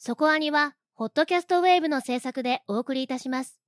[0.00, 3.58] そこアニは、ホットキャストウェーブの制作でお送りいたします。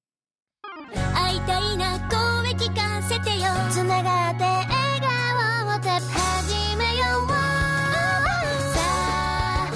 [1.12, 4.68] 会いたいな声聞かせてよつながって笑
[5.00, 7.34] 顔を始めようさ
[9.66, 9.70] あ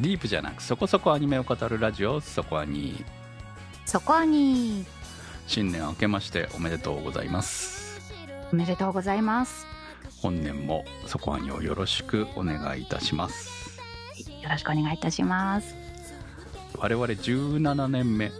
[0.00, 3.04] ディープじゃなくそこそこアニメを語るラジオそこアニ
[3.84, 4.84] そこに
[5.46, 8.00] 新年明けましておめでとうございます。
[8.52, 9.75] おめでとうございます
[10.22, 13.78] 本年もそこアニをよろしくお願いいたします。
[14.42, 15.74] よろしくお願いいたします。
[16.78, 18.30] 我々17年目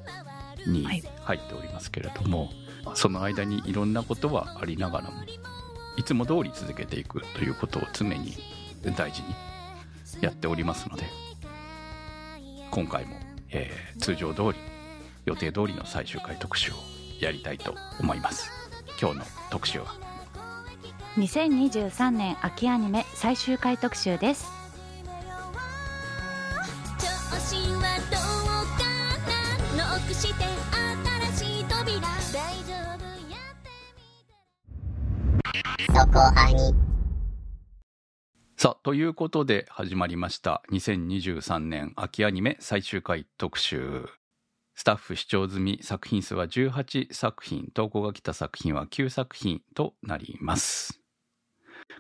[0.67, 1.03] にはい。
[1.25, 2.51] 入っておりますけれども、
[2.95, 5.23] その間にいろんなことはありながらも
[5.97, 8.37] いつも通り続けていくということを常に
[8.97, 9.35] 大事に
[10.21, 11.05] やっておりますので
[12.71, 13.17] 今回も、
[13.51, 14.59] えー通常通り
[15.25, 16.75] 予定通りの最終回特集を
[17.19, 18.51] やりたいと思います。
[19.01, 19.87] 今日の特集は
[21.17, 24.53] 2023年秋アニメ最終回特集です。
[35.89, 36.75] そこアニ
[38.59, 40.63] さあということで始まりました。
[40.71, 44.05] 2023年秋アニメ最終回特集。
[44.75, 47.71] スタッフ視聴済み作品数は18作品。
[47.73, 51.06] 投稿が来た作品は9作品となります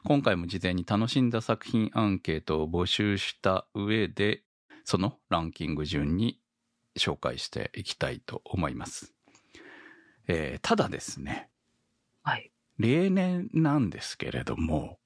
[0.05, 4.42] 今回も事前に楽しんだ作品アンケートを募集した上で
[4.84, 6.41] そのランキング順に
[6.98, 9.14] 紹介していきたいと思います、
[10.28, 11.50] えーただですね
[12.22, 12.50] はい。
[12.78, 14.98] 例年なんですけれども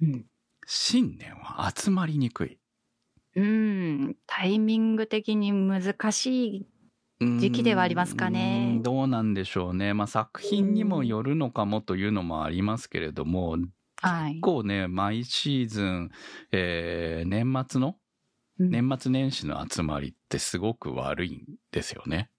[0.00, 0.26] うん。
[0.66, 2.58] 新年は集まりにくい。
[3.34, 4.16] うん。
[4.26, 6.66] タイミング的に難しい
[7.20, 8.74] 時期ではありますかね。
[8.76, 13.56] うんどうなんでしょうね、まあ、作品にもよるのかもというのもありますけれども
[14.02, 14.32] はい。
[14.32, 16.10] 結構ね毎シーズン、
[16.52, 17.96] えー年末の
[18.58, 18.70] うん。
[18.70, 22.30] 年末年始の集まりってすごく悪いんですよね。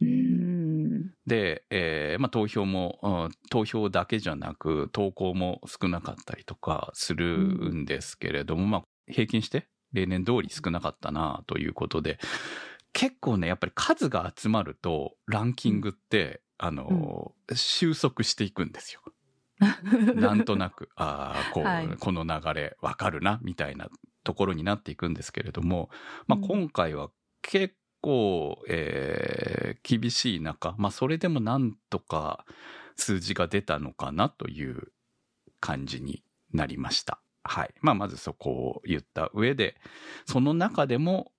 [0.00, 1.10] うん。
[1.26, 12.18] で、えーまあ、投票も、うん投票だけじゃなく投稿も少なかったりとかするんですけれども、まあ、平均して例年通り少なかったなということで
[12.92, 19.00] 結構ねやっぱり数が集まるとランキングって、あの収束していくんですよ。
[20.14, 23.88] なんとなくああこう、はいこの流れわかるなみたいな
[24.22, 25.90] ところになっていくんですけれども、
[26.26, 27.10] まあ、うん今回は
[27.42, 29.44] 結構、えー
[29.84, 32.46] 厳しい中、まあ、それでもなんとか
[32.96, 34.92] 数字が出たのかなという
[35.60, 37.20] 感じになりました。
[37.42, 37.74] はい。
[37.82, 39.76] まあ、まずそこを言った上で、
[40.24, 41.32] その中でも、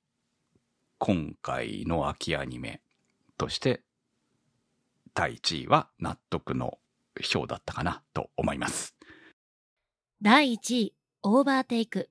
[1.00, 2.81] 今回の秋アニメ
[3.38, 3.81] として、
[5.13, 6.78] 第1位は納得の
[7.21, 8.95] 票だったかなと思います。
[10.21, 12.09] 第1位、オーバーテイク。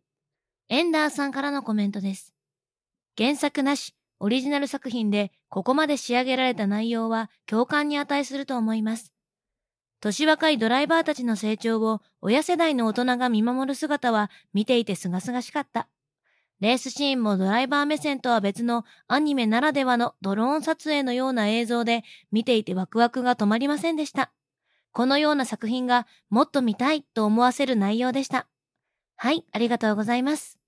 [0.69, 2.34] エンダーさんからのコメントです。
[3.16, 9.12] 原作なし、オリジナル作品でここまで仕上げられた内容は共感に値すると思います。
[10.00, 15.88] 年若いドライバーたちの成長を親世代の大人が見守る姿は見ていて清々しかった。
[16.60, 24.32] レースシーンもドライバー目線とは別のアニメならではのドローン撮影のような映像で見ていてワクワクが止まりませんでした。
[24.94, 28.47] このような作品がもっと見たいと思わせる内容でした。
[29.16, 30.60] はい、ありがとうございます。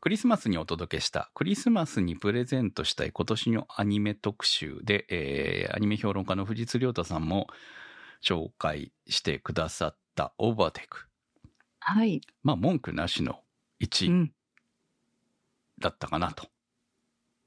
[0.00, 7.48] クリスマスにお届けしたクリスマスにプレゼントしたい今年のアニメ特集で、えーアニメ評論家の藤津亮太さんも
[8.24, 11.08] 紹介してくださったオーバーテイク。
[11.80, 13.40] はい、まあ文句なしの
[13.80, 14.32] う1位ん、
[15.80, 16.46] だったかなと。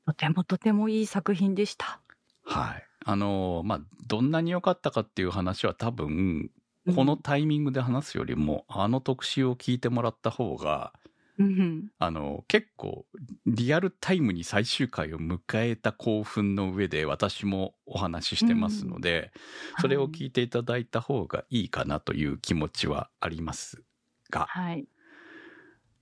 [0.06, 2.02] とてもとてもいい作品でした
[2.44, 2.93] はい。
[3.06, 6.52] あのーまあどんなに良かったかっていう話は多分
[6.96, 10.94] このタイミングで話すよりも、あの特集を聞いてもらった方が
[11.40, 13.06] うんあの結構
[13.48, 19.32] リアルタイムに最終回を迎えた興奮の上で私もお話ししてますので、
[19.80, 23.84] それを聞いていただいた方がいいかなという気持ちはあります
[24.30, 24.46] が。
[24.50, 24.86] はい。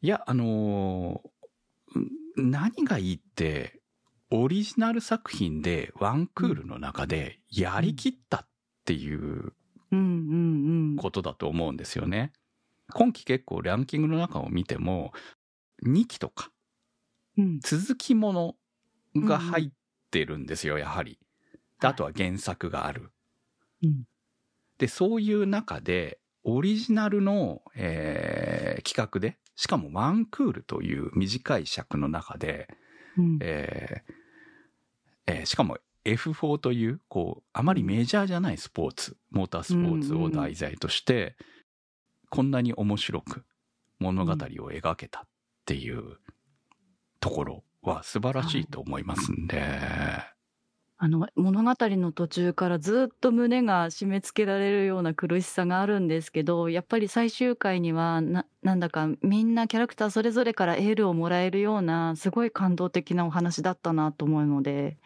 [0.02, 1.22] いやあの
[2.36, 3.81] 何がいいって
[4.31, 8.48] オリジナル作品でワンクールの中でやりきったっ
[8.86, 9.54] ていう
[10.98, 12.31] ことだと思うんですよね。
[12.94, 15.12] 今期結構ランキングの中を見ても
[15.86, 16.51] 2期とか
[17.38, 17.60] うん。
[17.62, 18.56] 続きもの
[19.16, 19.72] が入っ
[20.12, 21.19] てるんですよ、やはり。
[21.81, 23.12] であとは原作がある。
[23.84, 24.04] うん。
[24.77, 32.68] でそういう中でオリジナルの、えー企画でしかもワンクールという短い尺の中で、
[33.18, 33.38] うん。
[33.42, 34.21] えー
[35.31, 41.36] えーしかも F4 というこうあまりメジャーじゃないスポーツモータースポーツを題材として、
[42.30, 43.45] こんなに面白く
[44.00, 45.24] 物語を描けたっ
[45.66, 46.18] ていう
[47.19, 49.62] ところは素晴らしいと思いますんで。
[51.03, 65.00] あの物語の途中からずっと胸が締め付けられるような苦しさがあるんですけどやっぱり最終回にはななんだかみんなキャラクターそれぞれからエールをもらえるようなすごい感動的なお話だったなと思うので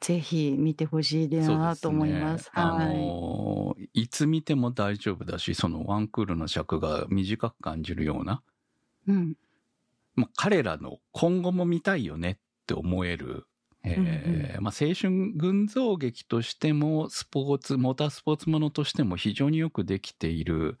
[0.00, 2.44] ぜひ見てほしいなと思います。
[2.44, 8.40] すね、はい、あのー、いつ見ても大丈夫だしそのワンクールの尺が短く感じるような、
[9.08, 9.36] うん。
[10.14, 12.36] まあ、彼らの今後も見たいよねっ
[12.66, 13.46] て思える
[13.84, 20.78] えー、まあ、青春群像劇としても、スポーツ、モータースポーツものとしても非常によくできている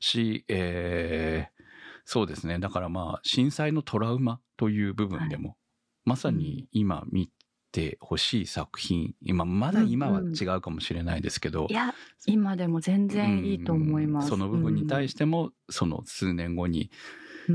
[0.00, 1.62] し、えー、
[2.04, 2.58] そうですね。
[2.58, 5.58] だからまあ、震災のトラウマという部分でも、はい、
[6.04, 7.30] まさに今見
[7.70, 11.60] てほしい作品、今、まだ今は違うかもしれないですけど。
[11.60, 11.94] うんうん、いや、
[12.26, 14.28] 今でも全然いいと思います。
[14.28, 16.90] その部分に対しても、その数年後に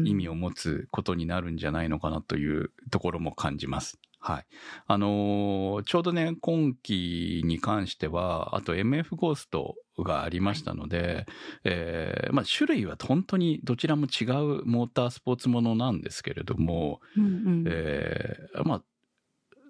[0.05, 3.99] 意味を持つことになるんじゃないのかなというところも感じます。
[4.27, 4.45] はい。
[4.87, 11.25] あのー、ちょうどね、今期に関しては、あと MF ゴーストがありましたので、はい、
[11.63, 18.83] えー、まあ、種類は本当にどちらも違うモータースポーツものなんですけれども、うんうん、えー、まあ、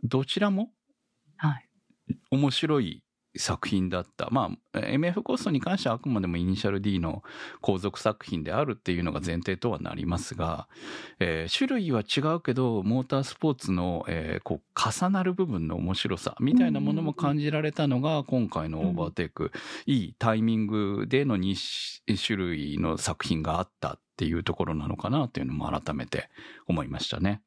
[0.04, 0.71] どちらも、
[1.36, 1.69] はい。
[2.31, 3.03] 面白い
[3.38, 4.30] 作品だった。
[4.31, 7.24] まあ、MF コーストに関してはあくまでもイニシャル D の
[7.62, 10.68] 後続作品であるっていうのが前提とはなりますが、
[11.19, 19.51] えー、種類は違うけど、モータースポーツの、えー、こう重なる部分の面白さみたいなものも感じられたのが、今回のオーバーテイク、
[19.86, 26.30] いいタイミングでの2種類の作品があったっていうところなのかなっていうのも改めて
[26.68, 27.42] 思いましたね。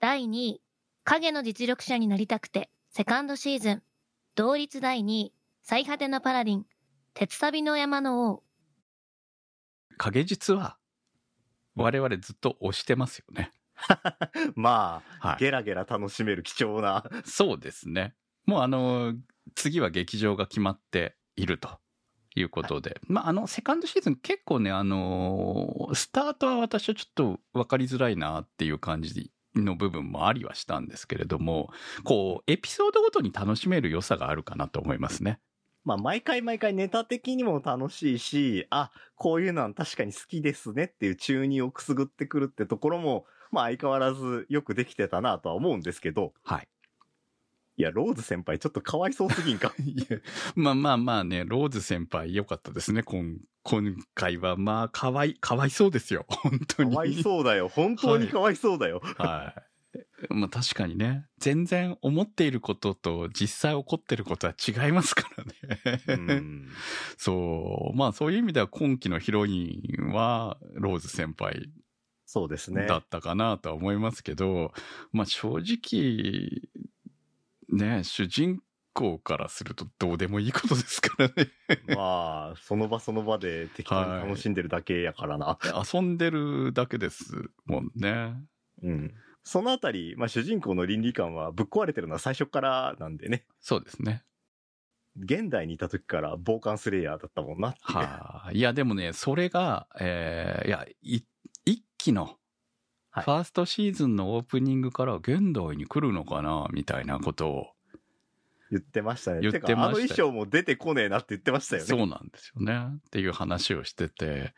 [0.00, 0.62] 第2位、
[1.04, 3.82] 影の実力者になりたくて、セカンドシーズン。
[4.34, 6.66] 同率第2位、最果てのパラディン、
[7.12, 8.42] 鉄サビの山の王。
[9.98, 10.78] 影実は、
[11.74, 13.50] 我々ずっと推してますよね。
[14.56, 17.04] まあ、はい、ゲラゲラ楽しめる貴重な。
[17.26, 18.14] そうですね。
[18.46, 19.14] もうあの、
[19.54, 21.78] 次は劇場が決まっていると
[22.34, 22.90] いうことで。
[22.90, 29.12] はい、まあ、あの、セカンドシーズン結構ね、あのスタートは私はちょっと分かりづらいなっていう感じ
[29.54, 31.70] の部分もありはしたんですけれども、
[32.04, 35.40] こう、エピソードごとに楽しめる良さがあるかなと思いますね。
[35.84, 46.34] まあ、毎回毎回ネタ的にも楽しいし、あ、こういうのは確かに好きですねっていう中二をくすぐってくるってところも、まあ相変わらずよくできてたなとは思うんですけど。
[46.44, 46.68] はい。
[47.82, 49.74] いや、ローズ先輩ちょっとかわいそうすぎんか？
[49.84, 50.18] いや、
[50.54, 54.56] まあまあまあね、ローズ先輩良かったですね、今、今回は。
[54.56, 56.24] まあ、かわい、かわいそうですよ。
[56.30, 56.92] 本当に。
[56.92, 57.66] かわいそうだよ。
[57.66, 59.00] 本当にかわいそうだよ。
[59.02, 59.26] はい。
[59.26, 59.62] はい
[60.30, 66.00] まあ確かにね、全然思っていることと実際起こってることは違いますからね。
[66.06, 66.68] うん、
[67.18, 67.96] そう。
[67.96, 71.68] まあそういう意味では今期のヒロインはローズ先輩
[72.24, 72.86] そうですね。
[72.86, 74.72] だったかなとは思いますけど、
[75.12, 76.62] まあ正直、
[77.72, 78.60] ね、主人
[78.92, 81.48] 公からするとどうでもいいことですからね
[81.96, 85.46] まあ、その場その場で適当に楽しんでるだけやからな。
[85.46, 88.34] はい、遊んでるだけですもんね。
[88.82, 89.14] うん。
[89.44, 93.44] そのあたり、まあ主人公の倫理観はぶっ壊れてるのは最初からなんでね。
[93.60, 94.24] そうですね。
[95.16, 97.80] 現代にいた時から傍観スレイヤーだったもんなって。
[97.82, 101.22] はあ、いやでもね、それが、えー、いや、い、
[101.64, 102.38] 一期の
[103.14, 107.66] ファーストシーズンのオープニングから現代に来るのかなみたいなことを
[108.72, 109.40] 言ってましたね。
[109.42, 109.82] 言ってました。
[109.82, 111.88] あの衣装も出てこねえなって言ってましたよね。
[111.88, 112.96] そうなんですよね。
[113.06, 114.54] っていう話をしてて。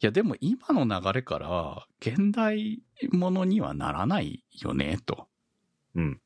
[0.00, 2.80] いや、でも今の流れから、現代
[3.10, 5.28] ものにはならないよね、と。
[5.96, 6.20] うん。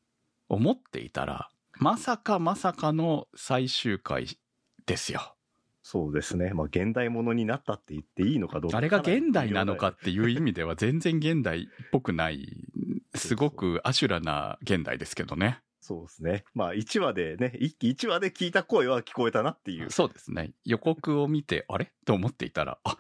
[0.48, 4.38] 思っていたら、まさかまさかの最終回
[4.86, 5.34] ですよ。
[5.82, 6.52] そうですね。
[6.52, 8.76] まあ、現代ものになったって言っていいのかどうか。
[8.76, 12.46] あれが現代なのかっていう意味では全然現代っぽくない、
[13.14, 15.60] すごくアシュラな現代ですけどね。
[15.86, 16.44] そうですね。
[16.54, 19.90] まあ、1話でね、一期1話で聞いた声は聞こえたなっていう。
[19.90, 20.52] そうですね。
[20.64, 21.92] 予告を見て、あれ？
[22.06, 22.96] と思っていたら、あ、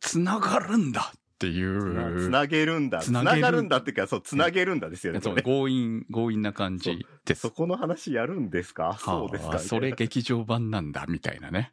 [0.00, 2.20] 繋がるんだっていう。
[2.20, 2.98] つなげるんだ。
[2.98, 5.20] つながるんだっていうか、そう、つなげるんだですよね。
[5.20, 7.48] そう、強引、強引な感じですそ。
[7.48, 9.58] そこの話やるんですか、はあ、そうですか？
[9.60, 11.72] それ劇場版なんだ、みたいなね。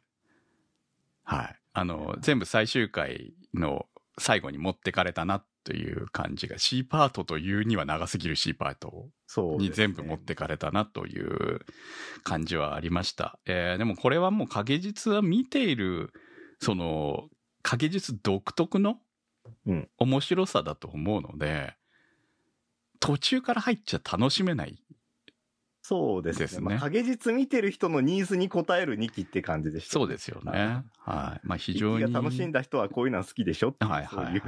[1.24, 1.56] はい。
[1.72, 3.86] あの、全部最終回の
[4.18, 9.08] 最後に持ってかれたなという感じが C パートというには長すぎる C パート
[9.58, 11.60] に全部持ってかれたなという
[12.24, 13.38] 感じはありました。
[13.46, 16.12] えー、でもこれはもう影実は見ている、
[16.60, 17.28] その
[17.62, 18.98] 影実独特の
[19.98, 21.74] 面白さだと思うので、
[23.00, 24.82] 途中から入っちゃ楽しめない
[25.82, 26.44] そうですね。
[26.46, 30.82] ですねまあ、影実見てる人のニーズに応える2期って感じでした、そうですよね。
[30.98, 31.46] はい。
[31.46, 32.12] まあ非常一に。
[32.12, 33.90] 楽しんだ人はこういうのは好きでしょっていう。
[33.90, 34.42] はいはいはい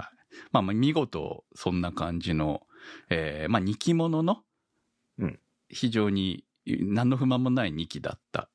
[0.52, 2.62] まあ見事、そんな感じの、
[3.08, 4.42] えー、まあ2期ものの、
[5.19, 8.49] うん非常に何の不満もない2期だった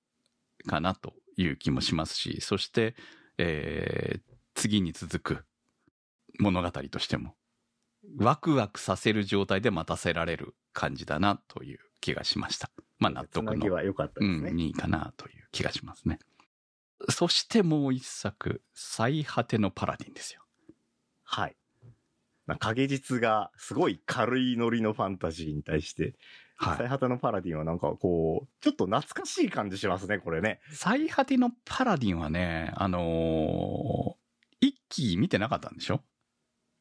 [0.68, 2.96] かなという気もしますし、そして、
[3.38, 4.22] えー、
[4.54, 5.46] 次に続く
[6.40, 7.36] 物語としても、
[8.18, 12.70] ワクワクさせる状態で待たせられる感じだなという気がしました。
[13.00, 14.52] まあ納得のは良かったですね。
[14.52, 16.20] うん、いいかなという気がしますね。
[17.10, 20.42] そしてもう一作、最果てのパラディンですよ。
[21.24, 21.56] はい。
[22.46, 26.16] まあ影実がすごい軽いノリのファンタジーに対して、
[26.58, 26.78] はい。
[26.78, 30.60] 最果てのパラディンはなんかこう、ちょっと懐かしい感じしますね、これね。
[30.72, 34.16] 最果てのパラディンはね、あのー
[34.62, 36.02] 一期見てなかったんでしょ？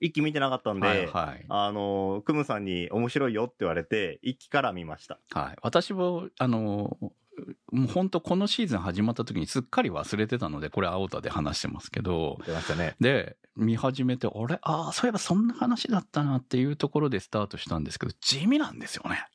[0.01, 1.45] 一期見てなかったんで、はいはい。
[1.49, 5.19] あの、クムさんに面白いよって言われて、一期から見ました。
[5.33, 5.57] はい。
[5.63, 7.09] 私も、あのー
[7.73, 12.95] もう本当このシーズン始まった時にすっかり忘れてたので、これ青田で話してますけど、出ましたね。
[13.01, 14.61] で、見始めて、あれ？
[14.63, 19.27] ああ、そういえばそんな話だったなっていうところでスタートしたんですけど、地味なんですよね。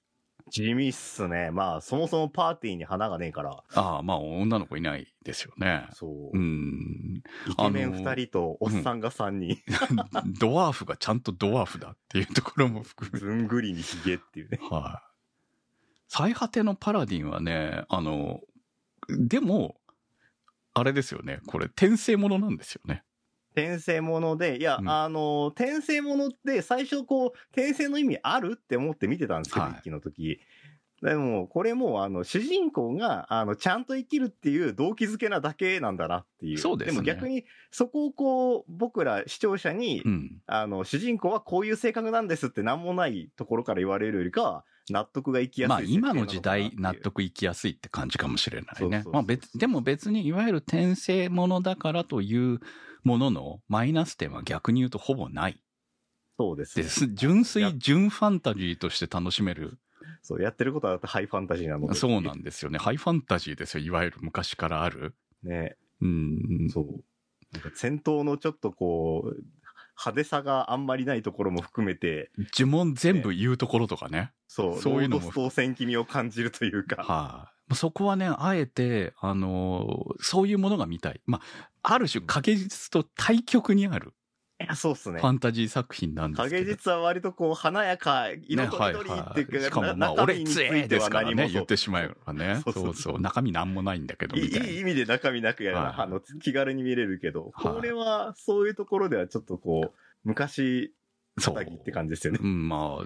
[0.50, 1.52] 地味っすね。
[1.52, 5.88] まあ、そもそもパーティーに花がねえから、ああ、まあ女の子いないですよね。
[5.94, 6.40] そうう。
[6.40, 7.24] ん。
[7.48, 9.58] イケメン二人とおっさんが三人、
[10.40, 14.60] ドワーフがちゃんとドワーフだっていうところも含めずんぐりにヒゲっていうね。
[14.70, 15.10] はい。
[16.08, 18.42] 最果てのパラディンはね、あの、
[19.08, 19.76] でも、
[20.74, 21.40] あれですよね。
[21.48, 23.04] これ、転生ものなんですよね。
[23.60, 30.40] 転生もので、いや、うんあの、転生ものって最初こう、転生の意味あるって思って見てたんですけど、はい一期の時。
[31.02, 36.58] でも、これもう、あの、主人公が、あの、ちゃんと生きるっていう動機づけなだけなんだなっていう。
[36.58, 40.42] そうですねも逆に、そこをこう、僕ら視聴者に、うん。
[40.46, 46.26] あの、主人公はこういう性格なんですって何もないところから言われるよりかは、納得がいきやすいまあ、今の。
[46.26, 49.10] 時代、納得いきやすいって感じかもしれないねそうそうそ。
[49.12, 52.60] うまあ別、でも別に、いわゆる転生ものだからという
[53.04, 55.62] もののマイナス点は逆に言うとほぼない。
[56.38, 56.84] そうですね。
[56.84, 57.08] です。
[57.08, 59.78] 純粋、純ファンタジーとして楽しめる。
[60.22, 61.94] そう、やってることはハイファンタジーなので。
[61.96, 62.80] そうなんですよね。
[62.80, 63.84] ハイファンタジーですよ。
[63.84, 65.16] いわゆる昔からある。
[65.44, 65.76] ね。
[66.02, 66.70] うん。
[66.70, 67.04] そう。
[67.52, 69.44] なんか戦闘のちょっとこう、
[70.00, 74.32] 派手さがあんまりないところも含めて、呪文全部言うところとかね。
[74.48, 77.04] そう、そういうのもロードス戦記味を感じるというか。
[77.04, 81.22] はい、そこはね、あえて、あのーそういうものが見たい。
[81.26, 81.42] ま
[81.84, 84.19] あ、ある種、影実と対極にあるい
[84.68, 85.26] や、そうっすねフ。
[85.26, 86.64] ァンタジー作品なんですけど。
[86.64, 92.62] 影実は割とこう、華やか、色とりどりっていうか、ねはいはい、しかも、まあ、俺つえですからね、言ってしまえばね。
[92.66, 93.22] そうそうそう。
[93.22, 94.68] 中身なんもないんだけど、いいみたいな。
[94.68, 100.94] いい意味で中身なくやら、はいあの、気軽に見れるけど、はいこれはそういうところではちょっとこう、昔、
[101.38, 102.40] そうって感じですよね。
[102.42, 103.06] うん、まあ、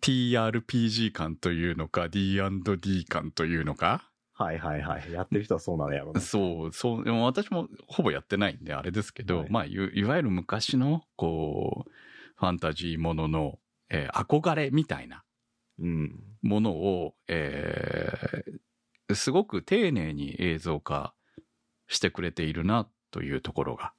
[0.00, 4.07] TRPG 感というのか、D&D 感というのか。
[4.38, 5.12] はいはいはい。
[5.12, 6.20] やってる人はそうなのやろうな。
[6.22, 11.90] そう、そう、でも私もほぼやってないんであれですけど、はいまあい、いわゆる昔の、こう、
[12.36, 13.58] ファンタジーものの、
[13.90, 15.24] えー憧れみたいな
[15.80, 16.36] うん。
[16.42, 21.14] ものを、えーすごく丁寧に映像化
[21.86, 23.94] してくれているなというところが。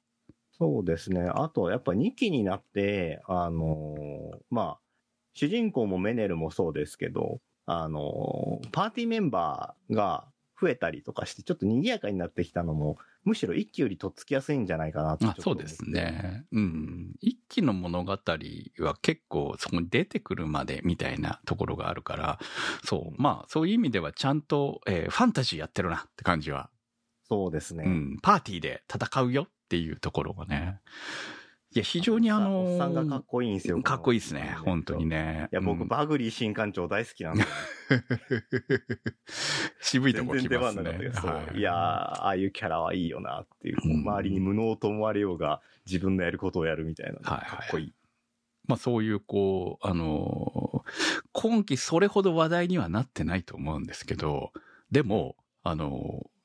[0.52, 1.22] そうですね。
[1.34, 4.80] あと、やっぱ2期になって、あのーまあ、
[5.34, 10.29] 主人公もメネルもそうですけど、あのーパーティーメンバーが
[10.60, 15.88] 増えたりとかして、ちょっと賑やかになってきたのも、むしろ1期よりとっつきやすいんじゃないかなとそうです。
[15.88, 16.44] ね。
[16.52, 17.14] うん。
[17.20, 22.38] 一期の物語は結構そこに出てくるまでみたいなところがあるから、
[22.84, 23.22] そう。
[23.22, 26.70] まあ、そういう意味ではちゃんと、えーファンタジーやってるなって感じは
[27.30, 27.84] そうですね。
[27.86, 30.80] うん、パーティーで戦うよっていうところがね。
[31.72, 33.80] いや、非常にあのおっさんがかっこいいんですよ。
[33.80, 35.22] かっこいいですね、本当にね。
[35.22, 35.48] ね。
[35.52, 37.44] いや、僕、うんバグリー新館長大好きなんで、
[39.80, 41.20] 渋いと全こ来ますねけど、。
[41.20, 47.94] そうはいいやー、ああいうキャラはいいよなっていう、うん周りに無能と思われようが、自分のやることをやるみたいな、はいはいかっこいい。
[48.66, 50.90] まあそういう、こう、あのー
[51.32, 54.52] 今期それほど話題にはなってないと思うんですけど、
[54.90, 56.39] でも、あのー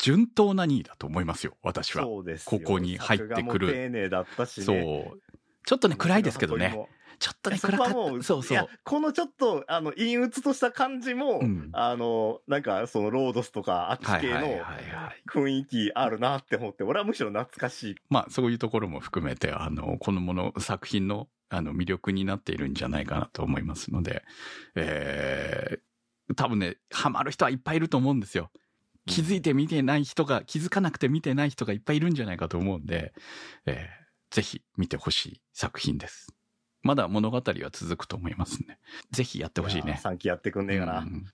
[0.00, 2.04] 順当な2位だと思いますよ、私は。
[2.04, 4.66] そうですよここに入ってくる丁寧だったしね。
[4.66, 4.74] そ
[5.16, 5.20] う。
[5.66, 6.88] ちょっとね、暗いですけどね。。
[7.18, 7.92] ちょっとね、暗かった。
[8.22, 8.68] そうそう。
[8.82, 14.60] このちょっと、あの、陰鬱とした感じも、うんあの、なんか、その、ロードスとか、あっち系の。
[15.32, 17.94] 雰囲気あるなって思って、俺はむしろ懐かしい。
[18.10, 24.22] まあ、そういうところも含めて、あの、このもの、作品の、あの、魅力になっているんじゃないかなと思いますので、
[24.74, 28.50] えー、多分ね、ハマる人はいっぱいいると思うんですよ。
[29.06, 33.12] 気づいて見てない人が、気づかなくて見てない人がいっぱいいるんじゃないかと思うんで、
[33.66, 36.34] えー、ぜひ見てほしい作品です。
[36.82, 37.42] まだ物語は
[37.72, 38.78] 続くと思いますんで、
[39.10, 40.00] ぜひやってほしいね。
[40.02, 41.00] 3期やってくんねえかな。
[41.00, 41.24] うん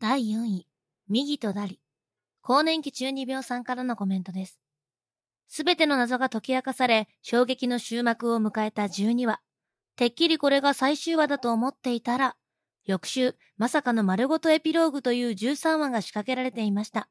[0.00, 0.66] 第4位、
[1.08, 1.80] 右とダリ。
[2.42, 4.60] 更年期中二病さんからのコメントです。
[5.48, 9.40] すべての謎が解き明かされ、衝撃の終幕を迎えた12話。
[9.96, 12.36] てっきりこれが最終話だと思っていたら、
[12.86, 17.08] 翌週、まさかの丸ごとエピローグという13話が仕掛けられていました。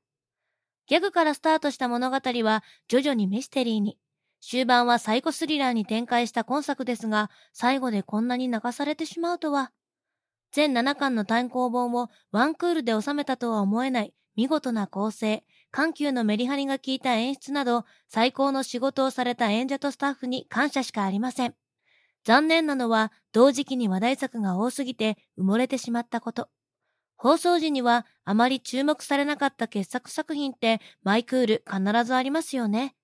[0.88, 3.98] ギャグからスタートした物語は徐々にミステリーに。
[4.42, 9.72] 終盤はサイコスリラーに展開した今作ですが、最後でこんなに流されてしまうとは。
[10.52, 21.56] 全7巻の単行本をワンクールで収めたとは思えない見事な構成、緩急のメリハリが効いた演出など、最高の仕事をされた演者とスタッフに感謝しかありません。
[22.24, 26.50] 残念なのは、同時期に話題作が多すぎて埋もれてしまったこと。
[27.18, 32.96] 放送時にはあまり注目されなかった傑作作品ってマイクール必ずありますよね。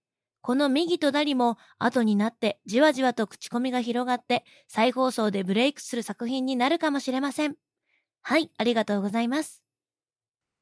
[0.41, 7.55] この右とダリも後になってじわじわと口コミが広がって再放送でブレイクする作品になるかもしれません。
[8.21, 9.63] はい、ありがとうございます。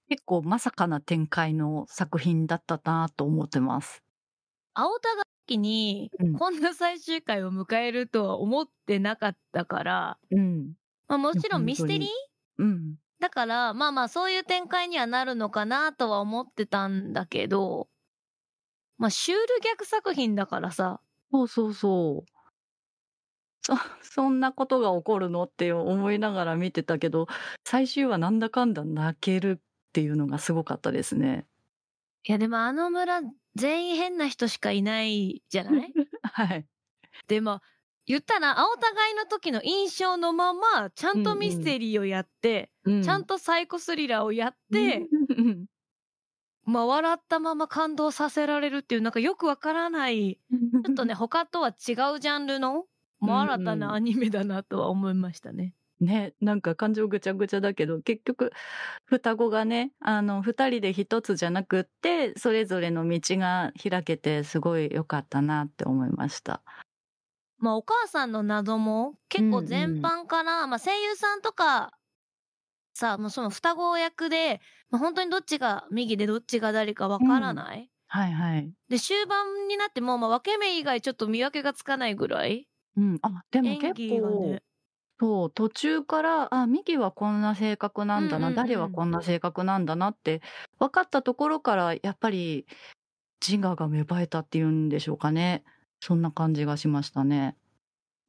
[0.09, 4.03] 結構まさかな展開の作品だったなと思ってます。
[4.73, 5.09] 青田
[5.47, 10.73] 楽器にうんこんな最終回を迎えるとは思ってなかったから、うん。
[11.07, 12.09] まあもちろんミステリー？
[12.57, 12.95] 本うん。
[13.19, 17.87] だから、まあまあそういう展開にはなるのかなとは思ってたんだけど、
[18.97, 20.99] まあシュール逆作品だからさ、
[21.31, 22.31] そうそうそう。
[23.61, 23.73] そ、
[24.03, 27.27] そんなことが起こるのって思いながら見てたけど、
[27.63, 31.45] 最終話なんだかんだ泣けるっていうのがすごかったですね。
[32.23, 33.21] いやでもあの村
[33.57, 35.95] 全員変な人しかいないじゃない？
[36.21, 36.67] はい。
[37.27, 37.61] でも、
[38.05, 45.65] 言ったら青互いの時の印象のまま、ちゃんとミステリーをやって、うちゃんとサイコスリラーをやって、うん、
[46.65, 50.41] まあ笑ったまま感動させられるっていうなんかよくわからない、
[50.83, 51.75] ちょっとね、他とは違う
[52.19, 52.85] ジャンルの、
[53.35, 55.76] 新たなアニメだなとは思いましたね。
[55.99, 58.51] ね、なんか感情ぐちゃぐちゃだけど、結局、
[59.05, 66.63] 双子がね、あの、二人で一つじゃなくって、それぞれの道が開けて、すごい良かったなって思いました。
[67.59, 71.91] まあお母さんの謎も結構全般から、まあ声優さんとか、
[72.93, 78.73] さあもうその双子役で、まあ、本当にどっちが右でどっちが誰かわからない、はいはい。
[78.89, 82.67] で、終盤になっても、まあ分け目以外ちょっと見分けがつかないぐらい？
[82.95, 83.19] うん。
[83.21, 84.61] あ、でも演結構、ね。
[85.19, 90.41] そう、途中から、あ、ミキはこんな性格なんだな、うんうんうはこんな性格なんだなって、
[90.77, 92.67] 分かったところから、やっぱり、
[93.45, 95.63] 自我が芽生えたっていうんでしょうかね。
[96.01, 97.57] そんな感じがしましたね。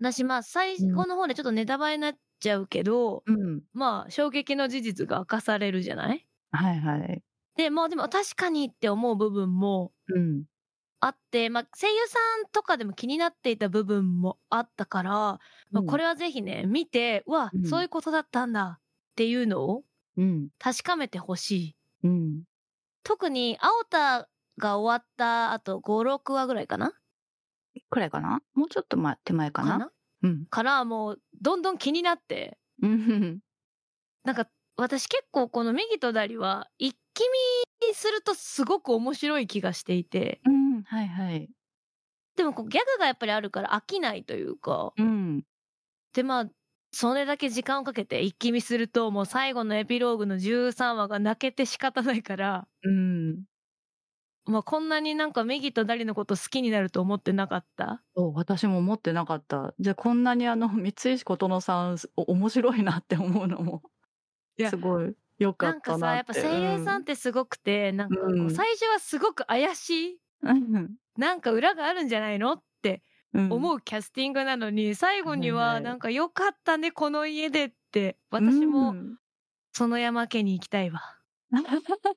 [0.01, 3.69] 私まあ最後の方でちょっとネタバレになっちゃうけど、うん。
[3.73, 6.25] まあ衝撃の事実が明かされるじゃない？
[6.53, 7.23] はいはい。
[7.57, 10.49] で、まあでも確かにって思う部分もうん。
[11.01, 15.13] あって、まあ声優さんとかでも気になっていた部分もあったから、
[15.73, 18.83] まあ、これはぜひね、見て、うわ、うんそういうことだったんだっ
[19.17, 19.85] ていうのを
[20.17, 20.49] うん。
[20.59, 21.75] 確かめてほしい。
[22.03, 22.45] うん。
[23.05, 26.93] 特に、青田が終わった後5、6話ぐらいかな？
[27.91, 28.43] くらいかな？
[28.55, 29.79] もうちょっと前、手前かな？
[29.79, 29.93] かな？
[30.23, 30.49] うん。
[30.51, 33.41] から、もう、どんどん気になって、うん。
[34.25, 37.23] なんか、私結構この右とダリは、一気
[37.89, 40.68] 見するとすごく面白い気がしていて、うん。
[40.85, 41.51] はいはい。
[42.37, 45.45] でもこうギャグがやっぱりあるから飽きないというか、うん。
[46.13, 46.51] でまあ、
[46.93, 53.45] それだけ時間をかけて一気見すると、もう最後のエピローグの13話が泣けて仕方ないから、うん。
[54.47, 58.03] まあこんなになんか右とダリのこと好きになると思ってなかった？
[58.17, 59.75] そう、私も思ってなかった。
[59.79, 63.83] じゃあこんなにあの、 三石琴乃さん、お面白いなって思うのも、
[64.65, 66.19] すごい良かなんかさ、ったなって。
[66.19, 70.19] やっぱ声優さんってすごくて、なんかこううん最初はすごく怪しい、うん、
[71.17, 73.49] なんか裏があるんじゃないのってうん。
[73.49, 79.19] 思うキャスティングなのに、最後にはなんか良かったね、この家でって、私もうん
[79.73, 81.01] その山家に行きたいわ。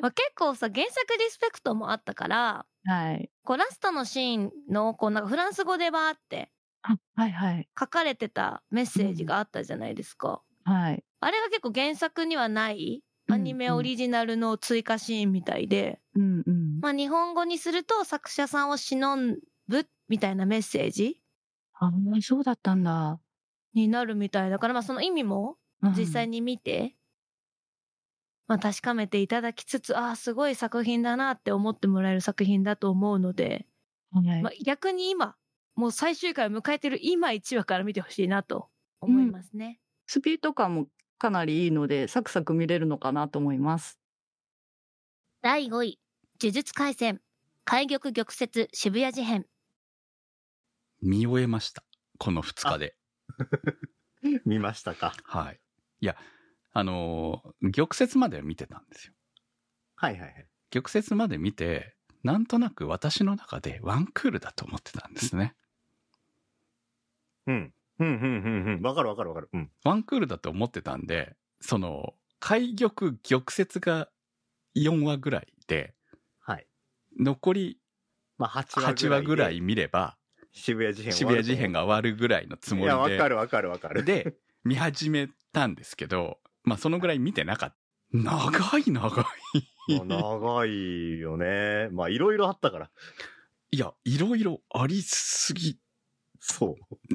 [0.00, 3.30] まあ、結構さ、原作リスペクトもあったから、はい。
[3.44, 7.68] こうラストのシーンの、こうなんかフランス語でバーってあはいはい。
[7.78, 10.42] 書かれてたメッセージがあったじゃないですか。
[10.64, 11.04] はい。
[11.20, 16.80] あれが結構原作にはないアニメオリジナルの追加シーンみたいで、うんうん。
[16.80, 19.36] まあ日本語にすると作者さんを忍
[19.68, 21.20] ぶみたいなメッセージ
[21.74, 23.20] あ、そうだったんだ。
[23.72, 25.56] になるみたいだから、まあその意味も
[25.96, 26.38] 実際に。
[26.38, 26.96] に見て、
[28.46, 33.66] まあ確かめていただきつつ、ああ、すごい作品だなって思ってもらえる作品だと思うので、
[34.12, 35.36] はいまあ逆に今、
[35.74, 38.68] もう最終回を迎えてる今1話から見てほしいなと
[39.00, 39.80] 思いますね。
[40.06, 40.86] スピード感も
[41.24, 43.98] かなりいいので、サクサク見れるのかなと思います。
[45.40, 45.98] 第5位、
[46.38, 47.22] 呪術廻戦、
[47.64, 49.46] 開玉玉折渋谷事変。
[51.00, 51.82] 見終えました。
[52.18, 52.96] この2日で。
[54.44, 55.14] 見ましたか。
[55.24, 55.60] はい。
[56.00, 56.18] いや、
[56.74, 59.14] あの、玉折まで見てたんですよ。
[59.96, 60.48] はいはいはい。
[60.68, 65.56] 玉折まで見て、なんとなく私の中でワンクールだと思ってたんですね。
[67.46, 67.74] うん。
[68.00, 68.82] うん、うん、うん、うん。
[68.82, 69.48] わかるわかるわかる。
[69.52, 69.70] うん。
[69.84, 72.90] ワンクールだと思ってたんで、その、開玉、
[73.22, 74.08] 玉折が
[74.76, 75.94] 4話ぐらいで、
[76.40, 76.66] はい。
[77.18, 77.78] 残り
[78.38, 80.16] まあ、8話8話ぐらいで見れば、
[80.52, 84.04] 渋谷事変渋谷事変が終わるぐらいのつもいや、わりで、かるわかるわかる。
[84.04, 87.76] で、見始めたんですけど、まあそのぐらい見てなかった。
[88.12, 90.06] 長い長い。
[90.06, 91.88] 長いよね。
[91.90, 92.90] まあ、いろいろあったから。
[93.70, 95.78] いや、いろいろありすぎ
[96.40, 97.14] そう。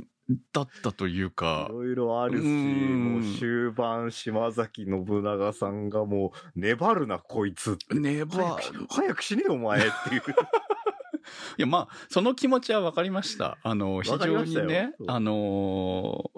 [0.53, 7.95] だったといういか、ろいろあるし、もう終盤、島崎信長さんがもう、粘るな、こいつって。
[7.95, 10.21] ねば、早く死ねよ、お前っていう。
[11.57, 13.57] いや、まあ、その気持ちは分かりました。
[13.63, 16.31] あの、非常にねあの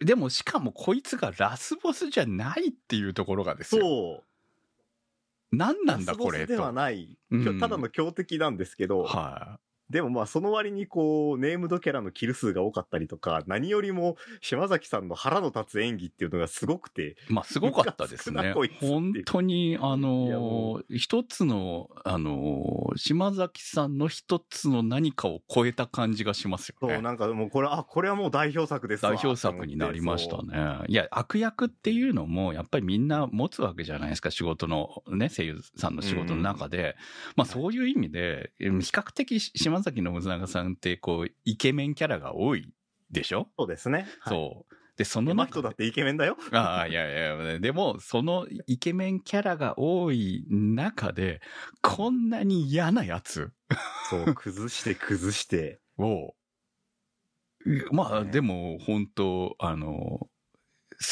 [0.00, 3.82] ー、でもしかもこいつがラスボスじゃないっていうところがですよ。
[3.82, 5.56] そう。
[5.56, 6.38] 何なんだこれと。
[6.40, 7.16] ラスボスではない。
[7.30, 9.58] うんただの強敵なんですけど、は
[9.90, 17.32] でもまあその割にこう、ネームドキャラのキル数が多かったりとか、何よりも島崎さんの腹の立つ演技っていうのがすごくて、い。
[17.32, 27.00] まあ、すごかったですね本当に、あのもー、一つの、あのー、島崎さんの一つの何かを超えた感じがしますよそう、ね。
[27.00, 30.84] なんかもうこれ、あ、これはもう代表作ですわ代表作になりましたね。
[30.88, 36.96] いや、悪役っていうのも、やっぱりみんな持つわけじゃないですか、仕事の、ね、声優さんの仕事の中で。
[37.36, 42.72] まあそういう意味で、比較的島崎信長さんって、こう、イケメンキャラが多い
[43.10, 43.48] でしょ？
[43.58, 44.06] そうですね。
[44.20, 44.74] はいそう。
[44.96, 46.38] で、その中人だってイケメンだよ。
[46.52, 51.42] ああ、いやいや、でも、そのイケメンキャラが多い中で、
[51.82, 53.52] こんなに嫌なやつ
[54.08, 55.80] そう、崩して崩して。
[55.98, 56.34] を、
[57.92, 60.28] まあ、ねでも、本当あの、好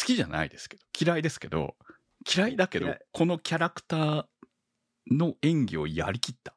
[0.07, 1.77] きじゃないですけど、嫌いですけど、
[2.35, 4.27] 嫌いだけどこのキャラクター
[5.11, 6.54] の演技をやりきった。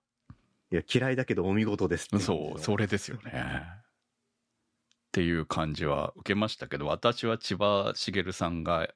[0.72, 3.32] いや、嫌いだけどお見事ですっていそう、それですよね。
[3.34, 8.88] っていう感じは受けましたけど、私は千葉茂さんが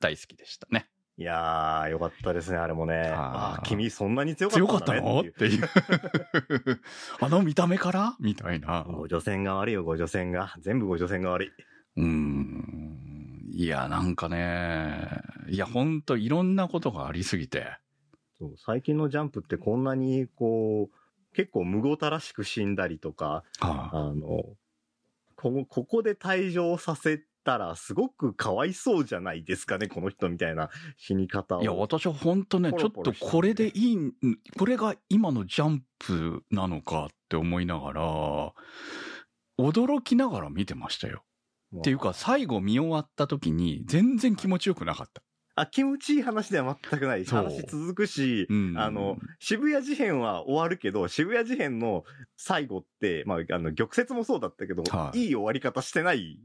[0.00, 0.88] 大好きでしたね。
[1.18, 2.94] いやー、よかったですね、あれもね。
[3.14, 5.00] あーあー君そんなに強かった強かった。
[5.00, 5.20] の？
[5.20, 5.68] ってていう。
[7.20, 8.16] あの見た目から？
[8.20, 8.84] みたいな。
[8.84, 10.54] ご助戦が悪いよ、ご助戦が。
[10.60, 11.48] 全部ご助戦が悪い。
[11.96, 13.46] うーん。
[13.50, 17.78] いや、なんかね、いや、ほんといろんなことがありすぎて。
[18.38, 24.56] そう最近のジャンプってこんなに、こう、結構無ごたらしく死んだりとか、はああの、
[25.36, 31.62] ここで退場させたらすごくかわいそうじゃないですかね、この人みたいな死に方を。
[31.62, 34.12] いや、私は本当ね、ポちょっとこれでいいん、
[34.58, 38.54] これが今のジャンプなのかって思いながら、
[39.58, 41.22] 驚きながら見てましたよ。
[41.70, 45.22] もっていうか、最後見終わった時に全然気持ちよくなかった。
[45.56, 47.24] あ、気持ちいい話では全くない。
[47.24, 52.04] 話続くし、うんあの、渋谷事変は終わるけど、渋谷事変の
[52.36, 56.38] 最後って、まあ、あの、玉折もそうだったけど、はいいい終わり方してない。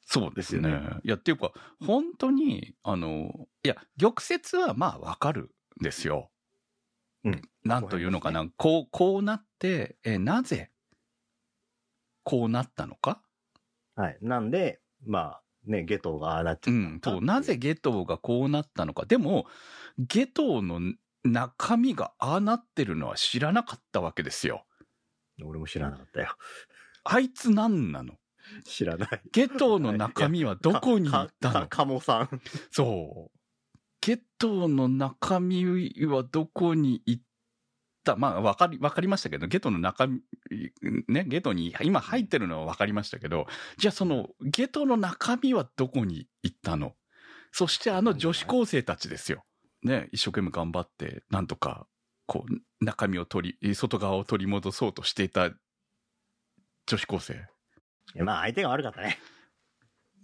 [0.00, 0.82] そうですね。
[1.04, 6.30] いや、っていうか、本当に、あの、いや、玉折はまあわかるんですよ。
[7.24, 7.42] うん。
[7.64, 10.72] なんというのかな、こう、こうなって、え、なぜ、
[12.24, 13.22] こうなったのか？
[13.94, 14.18] はい。
[14.20, 19.04] なんで、まあ、ね、ゲトがああなっちゃうん、ったう、なぜゲトウがこうなったのか。
[19.06, 19.46] でも、
[19.98, 20.80] ゲトウの
[21.24, 24.64] 中身がああなってるのは知らなかったわけですよ。
[25.44, 26.28] 俺も知らなかったよ。
[27.04, 28.14] あいつ何なの？
[28.64, 29.20] 知らない。
[29.32, 31.54] ゲトウの中身はどこに行ったの？
[31.54, 32.40] かかかもさん。
[32.70, 33.38] そう。
[34.00, 35.64] ゲトの中身
[36.06, 37.22] はどこに行っ
[38.06, 40.22] たまあ、わかり、わかりましたけど、ゲトの中身、
[41.08, 46.94] ね、ゲトに今入ってるのはわかりましたけど、じゃあその、ゲトの中身はどこに行ったの？
[47.52, 49.44] そしてあの女子高生たちですよ。
[49.82, 51.86] ね、一生懸命頑張って、なんとか、
[52.26, 55.50] こう、中身を取り、外側を取り戻そうとしていた
[56.86, 57.46] 女子高生。
[58.18, 59.18] まあ、相手が悪かったね。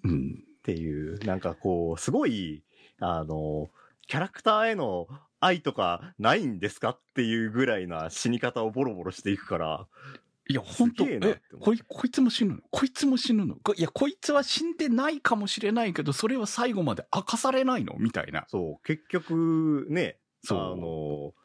[0.05, 0.45] うん。
[0.59, 2.65] っていう、なんかこう、すごい、
[3.01, 3.69] あの、
[4.07, 5.07] キャラクターへの
[5.45, 9.87] 愛とかないんですかっていうぐらいな死に方をボロボロしていくから、
[10.49, 11.21] いや、本当え
[11.61, 12.59] こい、こいつも死ぬの？
[12.71, 13.57] こいつも死ぬの？
[13.57, 17.95] こいや、こいつは死んでないかもしれないけど、それは最後まで明かされないの？
[17.99, 18.45] みたいな。
[18.49, 21.37] そう、結局ね、あそう。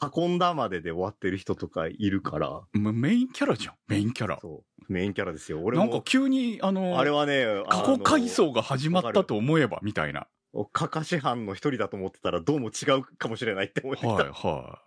[0.00, 4.38] の、運んだまでで終わってる人とかいるから、もメインキャラじゃん、メインキャラ。
[4.42, 5.60] そう、メインキャラですよ。
[5.62, 10.26] 俺なんかも、急に、あの、あれはね、過去回あ想が始まったと思えば、みたいな。
[10.54, 14.82] の、かかし班の一人だと思ってたらどうも違うかもしれないって思ってきたはい、っは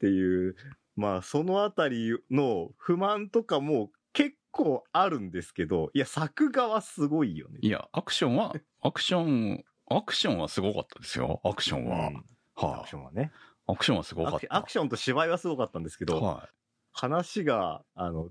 [0.00, 0.56] ていう、
[0.96, 7.58] まあ、そのあたりの不満とかも結構あるんですけど、いや、作画はすごいよね。
[7.62, 11.40] いや、アクションは、アクション、アクションはすごかったですよ。
[11.44, 12.08] アクションは。
[12.08, 12.24] うん
[12.56, 13.32] はい、アクションはね。
[13.66, 14.36] アクションはすごかった。
[14.36, 16.48] アクアクションと芝居はすごかったんですけど、は
[16.92, 18.30] 話が、あの、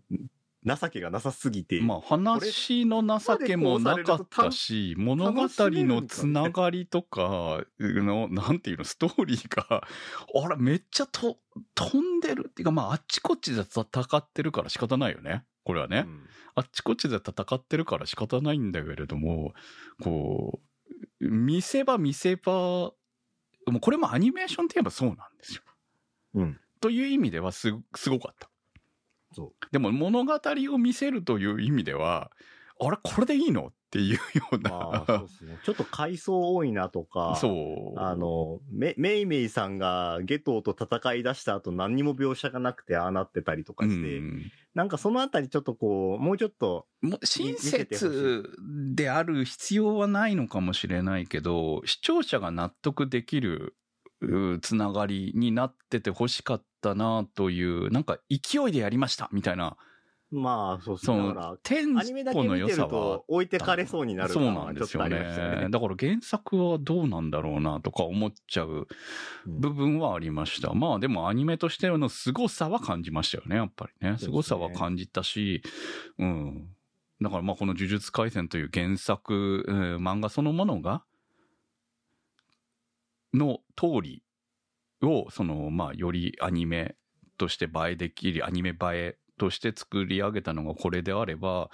[0.66, 1.82] 情けがなさすぎて、い。
[1.82, 9.84] まあ、話の情けもなかったし、物語のつながりとかの、なんていうの、ストーリーが、
[10.44, 11.38] あら、めっちゃと
[11.76, 13.86] 飛んでるっていうか、まあ、あっちこっちで戦
[14.18, 15.46] ってるから仕方ないよね。
[15.64, 16.06] これはね。
[16.08, 16.24] うん
[16.56, 19.54] あっちこっちで戦ってるから仕方ないんだけれども、
[20.04, 20.60] こ
[21.22, 22.94] う、見せ場見せ場、も
[23.76, 25.62] うこれもアニメーションって言えばそうなんですよ。
[26.36, 26.60] うん。
[26.82, 28.49] という意味ではす、すごかった。
[29.34, 30.40] そでも物語
[30.74, 32.32] を見せるという意味では、
[32.82, 33.68] あれこれでいいの？
[33.68, 34.20] っていうよ
[34.52, 34.60] うう。
[34.60, 35.24] まあ、そうな。
[35.24, 35.60] ですね。
[35.64, 38.00] ちょっと回想多いなとか、そう。
[38.00, 46.86] あの、め、めいめいさんがゲトウと戦い出した後何にも描写がなくてああなってたりとかうして、ん、なんかそのあたりちょっとこう、もうちょっと、
[47.24, 48.54] 親切
[48.94, 53.89] である必要はないのかもしれないけど、視聴者が納得できるう
[54.62, 59.78] つながりになってて欲しかったなという、なんか勢いでやりましたみたいな、
[60.32, 61.28] まあ、そうそね。
[61.30, 65.10] だからの、、テンアニメだポの良さはと置いてかれそうになるそう感なんですよね。
[65.10, 65.68] ね。
[65.70, 68.88] だから原作はどうなんだろうなとか思っちゃう
[69.48, 70.74] うん部分はありました。
[70.74, 74.18] まあでもアニメとしての凄さは感じましたよね、やっぱりね。
[74.20, 75.64] 凄さは感じたし、
[76.20, 76.68] うん。
[77.22, 81.04] だからまあこの呪術廻戦という原作、えー漫画そのものが、
[83.34, 84.24] の通り
[85.02, 86.96] を、そのまあよりアニメ
[87.38, 91.70] として映えできる、アニメ映えとして作り上げたのがこれであれば、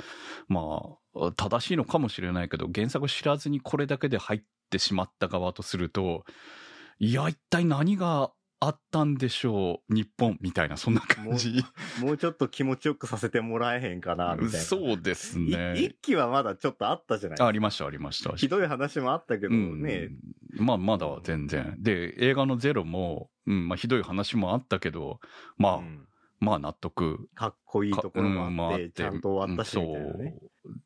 [0.47, 0.79] ま
[1.15, 6.23] あ、正しいのかもしれないけど、原作を知らずにこれだけで入ってしまった側とすると、
[6.99, 8.31] いや、一体何が
[8.65, 11.63] あったんでしょう、日本、みたいな、そんな感じ。
[12.01, 14.59] もうちょっと気持ちよくさせてもらえへんかな、みたいな。
[14.59, 15.95] そうですいね一。
[16.01, 17.47] 期はまだちょっとあったじゃないですか。
[17.47, 18.31] ありました、ありました。
[18.35, 20.09] ひどい話もあったけどうんね、
[20.57, 21.75] まあ、まだ全然。
[21.79, 25.19] で、映画のゼロも、うん、まあ、ひどい話もあったけど、
[25.57, 26.07] まあ、うん
[26.39, 27.29] まあ、納得。
[27.33, 30.35] かっこいいところもあって、うんちゃんと終わったし、みたいなうんね。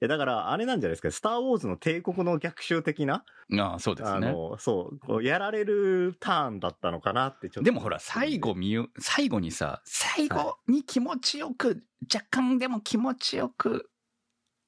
[0.01, 3.25] だから、あれなんじゃないですか、スター・ウォーズの帝国の逆襲的な。
[3.57, 4.27] ああ、そうですね。
[4.27, 7.63] あの、そう、こうやられるターンだったのかなって、ちょっと。
[7.63, 11.83] でもほら、最後見よ、最後にさ、最後に気持ちよく、
[12.13, 13.89] 若干でも気持ちよく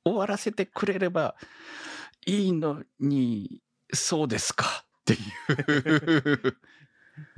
[0.04, 1.36] 終わらせてくれれば
[2.26, 3.62] いいのに、
[3.94, 4.66] そうですか？
[5.02, 6.58] っていう。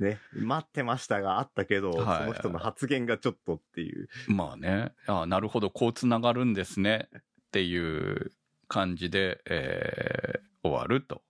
[0.00, 4.08] ね、待ってましたがあったけど、はいその人の発言がちょっとっていう。
[4.28, 8.32] まあね、ああなるほど、こうつながるんですねっていう
[8.68, 11.22] 感じで、えー終わると。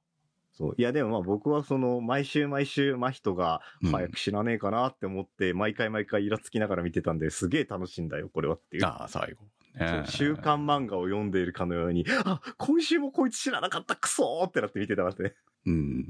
[0.53, 0.75] そう。
[0.79, 8.87] いや、でもまあ僕はその、毎週毎週、真人がうん早く死なねえかなって思って、毎回毎回イラつきながら見てたんで、すげえ楽しいんだよ、これはっていう。
[8.87, 9.45] ああ、最後。
[9.79, 15.35] ね、週刊漫画を読んでいるかのように、あ、今週もこいつ知らなかった、クソーってなって見てたますね。
[15.67, 16.05] うん。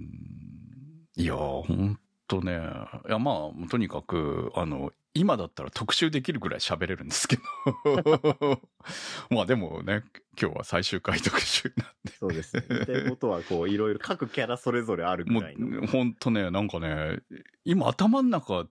[1.16, 2.52] いやー、ほんとね。
[3.08, 8.60] いや、まあ、とにかく、あの、今だったら特集できるぐらい喋れるんですけど。
[9.30, 10.02] まあでもね、
[10.40, 12.12] 今日は最終回特集なんで。
[12.18, 12.64] そうですね。
[12.68, 15.82] 言いたいことは、こう、いろいろ各キャラそれぞれあるぐもらいの。
[15.82, 17.20] う、ほんとね、なんかね、
[17.64, 18.66] 今頭の中、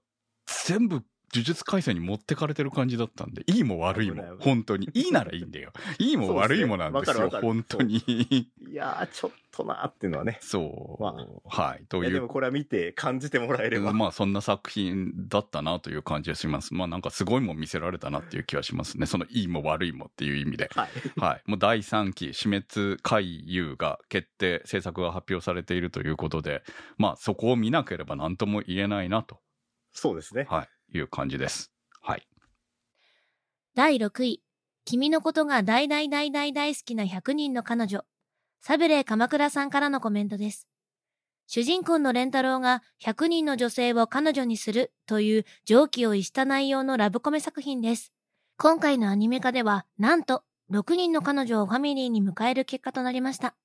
[0.66, 1.02] 全部、
[1.34, 4.90] 呪術廻戦に持ってかれてる感じだったんで、いいも悪いも本当に。
[4.94, 5.74] いいならいいんだよ。
[5.98, 7.98] いいも悪いもなんですよ、すね本当に。
[7.98, 10.38] いやー、ちょっとなーっていうのはね。
[10.42, 11.02] そう。
[11.02, 11.16] ま
[11.46, 11.86] はい。
[11.86, 13.94] というでもこれは見て感じてもらえれば。
[13.94, 16.74] まあそんな作品だったなという感じがします。
[16.74, 19.06] まあなんかすごいもん見せられたなっていう気はしますね。
[19.06, 20.70] そのいいも悪いもっていう意味で。
[20.76, 21.20] はい。
[21.20, 21.42] はい。
[21.46, 26.64] もう第3期死滅回遊が決定、制作が発表されているということで、
[26.98, 29.40] まあそこを見なければ何とも言えないなと、
[29.94, 30.48] そうですね。
[30.50, 31.72] はい、いう感じです。
[32.02, 32.28] はい。
[33.76, 34.44] 第6位、
[34.86, 38.04] 君のことが大大大大大好きな100人の彼女。
[38.62, 40.68] サブレー鎌倉さんからのコメントです。
[41.48, 48.14] 主人公のレンタロウが100人の女性を彼女にするという常軌を逸した内容のラブコメ作品です。
[48.58, 53.56] 今回のアニメ化では、なんと6人の彼女をファミリーに迎える結果となりました。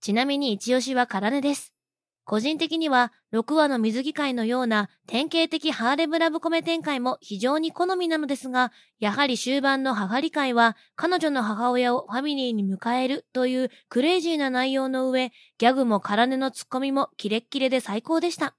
[0.00, 1.74] ちなみに一押しはカラネです。
[2.28, 18.54] 個人的には6話の水着会のような典型的ハーレムラブコメ展開も非常に好みなのですが、やはり終盤の母理会は彼女の母親をファミリーに迎えるというクレイジーな内容の上、ギャグも空根のツッコミもキレッキレで最高でした。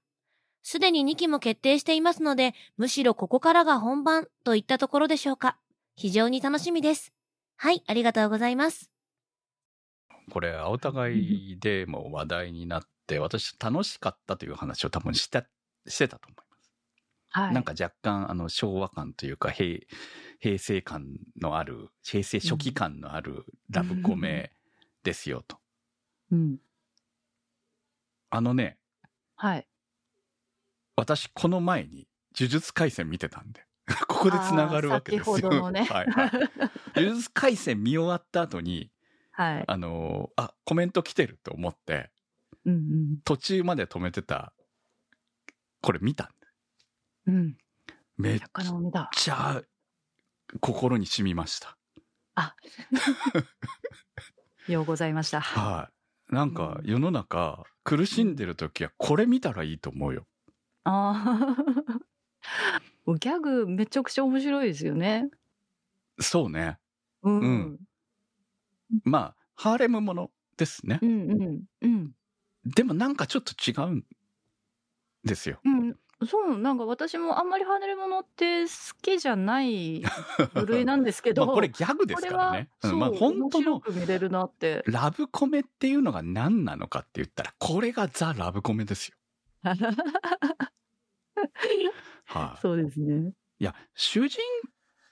[0.64, 5.56] すでに2期も決定していますので、むしろここからが本番といったところでしょうか。
[5.94, 7.12] 非常に楽しみです。
[7.56, 8.90] はい、ありがとうございます。
[10.32, 15.44] これ、お互いでも話題になって、私楽しかったという話を多分した、
[15.86, 16.72] してたと思います。
[17.30, 17.54] はい。
[17.54, 19.80] なんか若干、あの、昭和感というか、平、
[20.40, 21.06] 平成感
[21.40, 24.52] のある、平成初期感のあるラブコメ
[25.02, 25.58] ですよと。
[26.30, 26.58] うん。
[28.30, 28.78] あのね、
[29.36, 29.66] はい。
[30.96, 32.06] 私この前に
[32.38, 33.64] 呪術廻戦見てたんで。
[34.06, 35.36] ここで繋がるわけですよ。
[35.36, 36.30] 先ほどのね はいはい。
[36.94, 38.92] 呪術廻戦見終わった後に、
[39.32, 39.64] はい。
[39.66, 42.10] あのーあ、コメント来てると思って、
[42.64, 43.18] うんうん。
[43.24, 44.52] 途中まで止めてた、
[45.82, 46.32] これ見た？
[47.26, 47.56] うん。
[48.16, 48.40] めっ。
[49.12, 49.62] ちゃ
[50.60, 51.76] 心に染みました。
[54.68, 55.40] ようございました。
[55.40, 55.90] は
[56.30, 56.34] い。
[56.34, 60.26] なんかうん世の中苦しんでる時はこれ見たらいいと思うよ。
[60.84, 61.56] ああ。
[63.18, 65.30] ギャグめちゃくちゃ面白いですよね。
[66.18, 66.78] そうね。
[67.22, 67.40] うん。
[67.40, 67.80] ううんん。
[69.04, 71.06] まあ、ハーレムものですねう。
[71.06, 71.64] んうん。
[71.82, 72.12] うん。
[72.64, 74.04] でもなんかちょっと違うん
[75.24, 75.60] ですよ。
[75.64, 75.96] うん。
[76.26, 78.70] そう、なんか私もあんまりハーネルものって好
[79.00, 80.02] きじゃない
[80.52, 81.46] 部類なんですけど。
[81.46, 82.68] まあこれギャグですからね。
[82.82, 84.82] うんまあ本当の面白く見れるなって。
[84.86, 89.16] ラブコメっていうのが何なのかって言ったら、これがザ・ラブコメですよ。
[92.26, 93.32] はい、そうですね。
[93.58, 94.40] いや、主人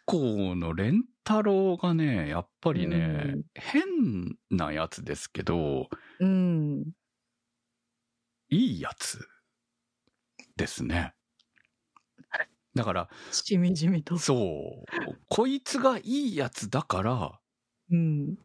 [0.04, 3.82] 公のレンタロウがね、やっぱりね、うん変
[4.50, 5.88] なやつですけど、
[6.20, 6.84] うん。
[8.50, 9.26] いいやつ
[10.56, 11.14] ですね。
[12.74, 14.18] だから、しみじみと。
[14.18, 17.40] そう、こいつがいいやつだから、
[17.90, 18.38] うん。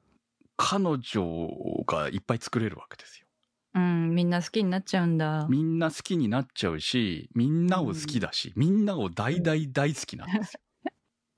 [0.58, 3.28] 彼女がいっぱい作れるわけですよ。
[3.76, 5.48] うん、みんな好きになっちゃうんだ。
[5.50, 10.60] みんな好きになっちゃうし、みんなを好きだし、みんなを大大大好きなんですよ。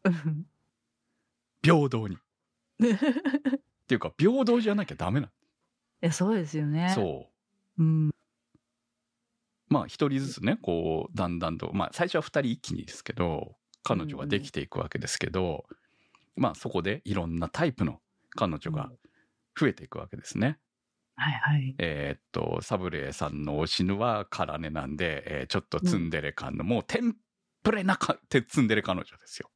[0.05, 0.45] うん
[1.63, 2.17] 平等に。
[2.77, 5.31] っていうか、平等じゃなきゃダメな
[6.01, 6.89] え、そうですよね。
[6.89, 6.93] の。
[6.93, 7.31] そ
[7.79, 7.83] う。
[7.83, 8.15] うん。
[9.67, 15.65] まあ一人ずつね、こう、だんだんと、まあ最初は二人一気にですけど、彼女ができていくわけですけど、
[16.35, 17.99] まあそこでいろんなタイプの
[18.35, 18.91] 彼女が
[19.59, 20.59] 増えていくわけですね。
[21.15, 21.75] はいはい。
[21.77, 27.15] えーっと、サブレーさんのおしぬはカラネなんで、えーちょっとツンデレ感の、もうテン
[27.63, 29.49] プレなか、てツンデレ彼女ですよ。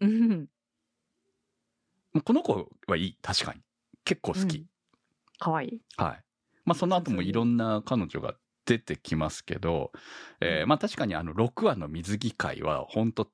[0.00, 0.48] うん。
[2.24, 3.60] この子はいい、確かに。
[4.04, 4.58] 結構好き。
[4.58, 4.66] うん
[5.38, 5.80] かわいい。
[5.96, 6.24] はい。
[6.64, 8.36] まあその後もいろんな彼女が
[8.72, 9.92] 出てきますけど、
[10.40, 13.28] えーまあ確かにあの6話の水着会は本当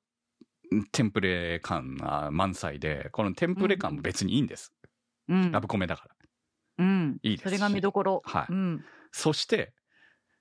[0.91, 4.73] テンプレ感が満載で、このテンプレ感も別にいいんです。
[5.27, 5.59] うんラ。
[5.59, 6.15] ブコメだから。
[6.79, 7.19] うん。
[7.23, 8.21] いいですしそれが見どころ。
[8.25, 8.85] はいうん。
[9.11, 9.73] そして、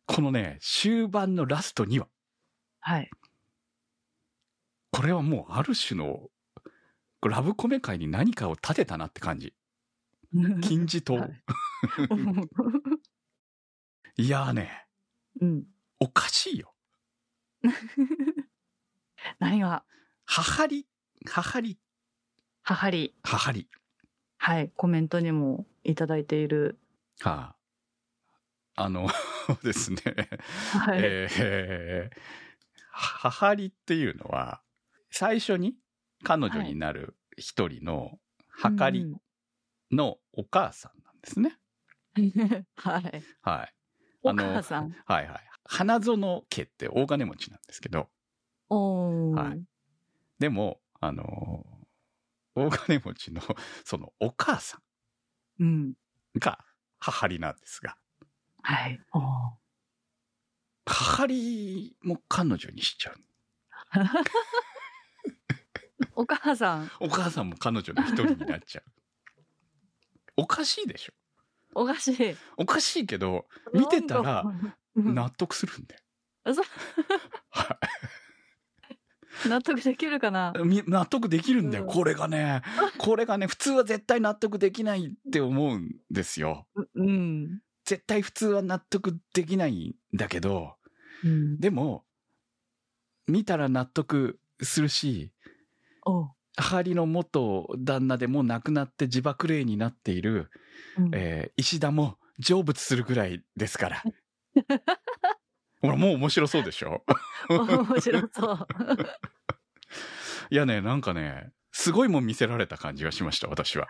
[0.07, 2.09] このね、終盤のラスト2話。
[2.81, 3.11] はい。
[4.91, 6.29] これはもうある種の、
[7.27, 9.55] ラブコメ界に何かを立てたなって感じ。
[10.63, 11.15] 金字塔。
[11.15, 11.43] はい
[14.21, 14.88] い、やーね、
[15.41, 15.65] うん。
[16.01, 16.75] おかしいよ。
[19.39, 19.85] 何が、
[20.25, 20.87] ははり、
[21.27, 21.79] ははり、
[22.63, 23.15] ははり。
[23.23, 23.69] ははり。
[24.37, 24.71] はい。
[24.77, 26.79] コメントにもいただいている。
[27.21, 27.57] は
[28.77, 29.09] あ、あの
[29.65, 30.01] ですね、
[30.73, 31.01] はい。
[31.03, 32.21] えー、
[32.91, 34.63] ははりっていうのは、
[35.11, 35.77] 最初に
[36.23, 39.17] 彼女になる一人のはかり
[39.91, 41.59] のお母さんなんですね。
[42.17, 42.67] うん。
[42.77, 43.23] はい。
[43.41, 43.75] はい。
[44.23, 44.95] お母さん。
[45.07, 45.45] はいはい。
[45.65, 48.09] 花園家って大金持ちなんですけど、
[48.71, 49.35] おー。
[49.49, 49.63] はい
[50.39, 51.79] でも、あのー
[52.55, 53.41] 大金持ちの
[53.85, 54.81] そのお母さ
[55.61, 55.91] うん。
[55.91, 55.95] ん
[56.37, 56.65] が
[56.99, 57.97] 母りなんですが、
[58.63, 59.01] はい。
[59.13, 59.53] おー
[60.85, 63.21] 母りも彼女にしちゃう。
[66.15, 66.91] お母さん。
[67.01, 68.85] お母さんも彼女の一人になっちゃう。
[70.37, 71.13] おかしいでしょ
[71.75, 72.37] おかしい。
[72.57, 74.45] おかしいけど、見てたら
[74.97, 76.01] 納得するんだよ。
[77.51, 77.79] は
[79.47, 80.53] 納得できるかな？
[80.87, 81.85] 納得できるんだよ。
[81.85, 82.63] うんこれがね、
[82.99, 86.67] これがね、普通は絶対納得できないって思うんですよ。
[86.95, 87.61] うん。
[87.85, 90.75] 絶対普通は納得できないんだけど、
[91.23, 91.61] うん。
[91.61, 92.05] でも、
[93.29, 95.33] 見たら納得するし、
[96.59, 100.51] おう母りの元旦那でもう亡くなって自爆霊になっている、
[100.99, 104.03] うんえー石田も成仏するぐらいですから。
[105.83, 107.05] ほら、もう面白そうでしょ？
[107.49, 108.67] 面白そう。
[110.51, 113.89] いやね、なんかね、すごいもん見せられた感じがしました、私は。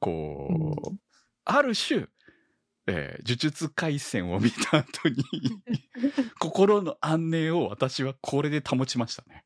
[0.00, 0.48] こ
[0.92, 0.98] う、
[1.44, 2.06] ある種、
[2.86, 5.24] えー呪術廻戦を見た後に、
[6.40, 9.44] 心の安寧を私はこれで保ちましたね。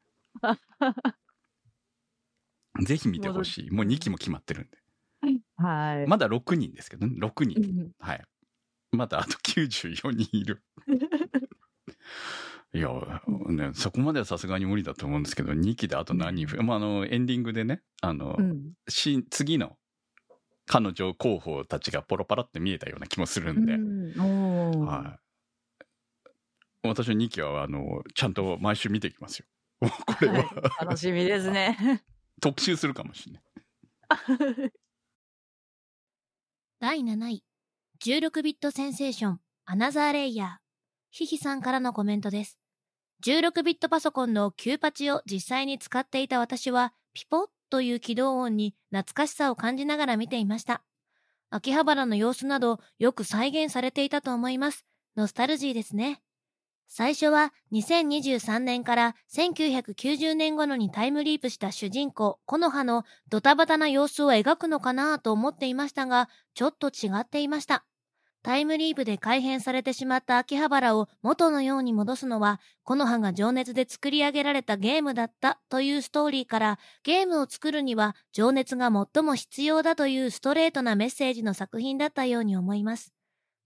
[2.81, 3.70] ぜひ見てほしい。
[3.70, 4.79] もう2期も決まってるんで。
[5.57, 6.07] はい。
[6.07, 7.61] まだ6人ですけどね、6人。
[7.61, 8.24] うんはい。
[8.93, 10.62] まだあと94人いる。
[12.74, 12.91] いや、
[13.49, 18.72] ね、そこまではさすがに無理だと思うんですけど、2期であと何人、まあ、あの、エンディングでね、あの、うん。
[18.89, 19.79] し次の
[20.66, 25.87] 彼女候補たちがポロパラって見えたような気もするんで、うんはい。
[26.83, 29.47] 私の2期は、あの、ちゃんと毎週見ていきますよ。
[29.81, 29.89] こ
[30.20, 30.45] れは、はい
[30.85, 32.05] 楽しみですね。
[32.41, 33.43] 特集するかもしれない。
[36.78, 37.45] 第7位、
[38.01, 40.66] 16ビットセンセーション、アナザーレイヤー。
[41.11, 42.59] ヒヒさんからのコメントです。
[43.24, 50.84] 16ビットパソコンのキューパチを実際に使っていた私は、ピポッという起動音に懐かしさを感じながら見ていました。
[51.51, 54.84] 秋葉原の様子などよく再現されていたと思います。
[55.16, 56.20] ノスタルジーですね。
[56.89, 67.84] 最初は2023年から1990年頃にタイムリープした主人公、コノハのドタバタな様子を描くのかなと思っていましたが、ちょっと違っていました。
[68.47, 83.12] タイムリープで改変されてしまった秋葉原を元のように戻すのは、コノハが情熱で作り上げられたゲームだったというストーリーから、ゲームを作るには情熱が最も必要だというストレートなメッセージの作品だったように思います。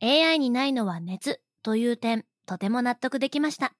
[0.03, 3.77] AI にないのは熱という点、とても納得できました。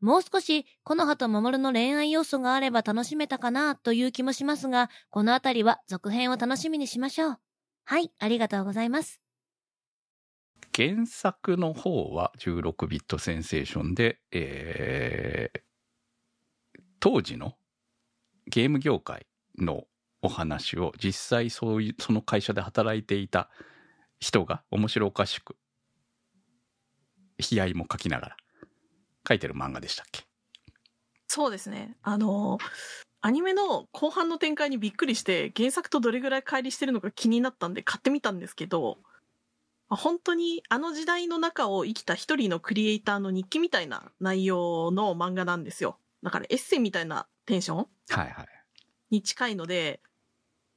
[0.00, 7.38] もう少し、コノハとマモルの恋愛要素があれば楽しめたかなという気もしますが、このあたりは続編を楽しみにしましょう。
[7.82, 9.20] はい、ありがとうございます。
[10.72, 15.60] 原作の方は16ビットセンセーションで、えー
[17.00, 17.54] 当時の
[18.46, 19.26] ゲーム業界
[19.58, 19.84] の
[20.22, 23.50] お話を実際そういう、その会社で働いていた
[24.18, 25.56] 人が面白おかしく、
[27.38, 28.36] 悲哀も書きながら
[29.28, 30.24] 書いてる漫画でしたっけ？
[31.26, 31.96] そうですね。
[32.02, 32.58] あの、
[33.20, 38.98] アニメの後半の展開にびっくりして、原作とどれぐらい乖離してるのか気になったんで買ってみたんですけど、
[39.88, 45.98] まあ本当にあの時代の中を生きた一人のクリエイターの日記みたいな内容の漫画なんですよ。
[46.22, 48.46] だからエッセイみたいなテンションはいはい。
[49.10, 50.00] に近いので、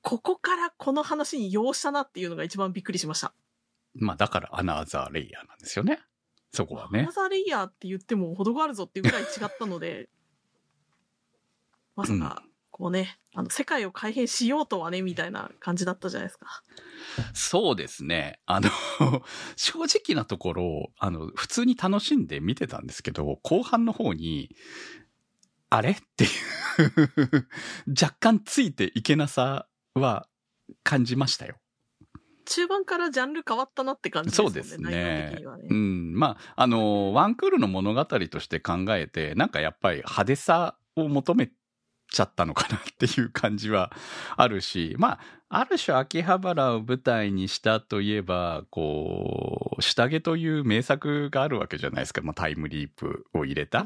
[0.02, 3.34] ここからこの話に要したなっていうのが一番びっくりしました。
[3.94, 6.00] まあだからアナザーレイヤーなんですよね。
[6.52, 7.12] そこはねアナ。
[7.12, 10.10] ザーレイヤーって言っても程があるぞっていうぐらい違ったので、
[11.96, 16.64] まさか、こうね、あの、世界を改変しようとはね、みたいな感じだったじゃないですか。
[17.34, 18.40] そうですね。
[18.46, 18.70] あの、
[19.58, 24.56] 正直なところ、あの、普通に楽しんで見てたんですけど、後半の方に、
[25.70, 25.92] あれ？
[25.92, 27.48] っていう、
[28.02, 30.30] 若干ついていけなさは
[30.84, 31.58] 感じましたよ。
[32.50, 34.54] 中盤からジャンル変わったなって感じですもね。
[34.54, 35.44] そうんですねね。
[35.70, 36.14] うん。
[36.16, 41.52] まあ、あの、ワンクールの物語として考えて、なんかやっぱり派手さを求め
[42.12, 43.92] ちゃったのかなっていう感じは
[44.36, 45.20] あるし、 まあ、
[45.50, 52.22] ある種秋葉原を舞台にしたといえば、こう、下着という名作があるわけじゃないですか。
[52.22, 53.86] まあ、タイムリープを入れた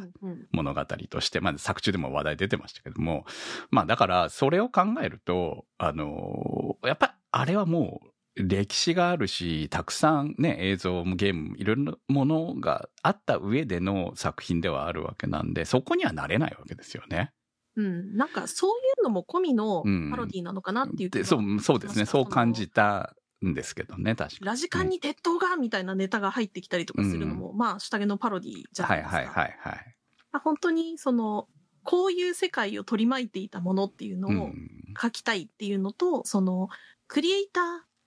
[0.51, 3.25] 物語として、まあ、作中でも話題出てましたけども、
[3.71, 17.31] まあ、だから、それを考えると、あの、やっぱ、あれはもう、歴史があるし、たくさんね、映像もゲームもいろんなものがあった上での作品ではあるわけなんで、そこにはなれないわけですよね。
[17.75, 18.15] うん。
[18.15, 22.05] なんか、そういうのも込みのうんパロディなのかなっていう気がでそう、そうですね。
[22.05, 23.15] そう感じた
[23.45, 24.45] んですけどね、確かに。
[24.47, 29.19] ラジカンに鉄塔がみたいなネタが入ってきたりとかするのも、まあ、下着のパロディじゃなはいいですか。
[29.19, 29.95] はいはいはい。
[30.31, 31.47] まあ本当に、その、
[31.83, 34.97] こういう世界を取り巻いていたものっていうのをうん。
[35.01, 36.69] 書きたいっていうのと、その、
[37.07, 37.63] クリエイター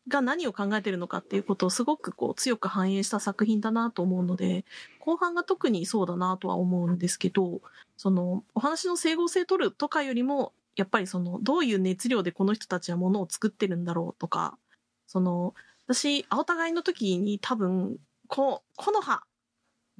[0.09, 4.65] が何を考えてるのかっていうことをすごくこう強く反映した作品だなと思うので、
[5.01, 7.61] 後半が特にそうだなとは思うんですけど、
[7.97, 14.59] その、お話の整合性取るとかよりも、やっぱりその、どういう熱量でこの人たちはものを作ってるんだろうとか、
[15.07, 15.55] その、
[15.87, 17.99] 私、青互いの時に多分、
[18.29, 19.23] こう、この葉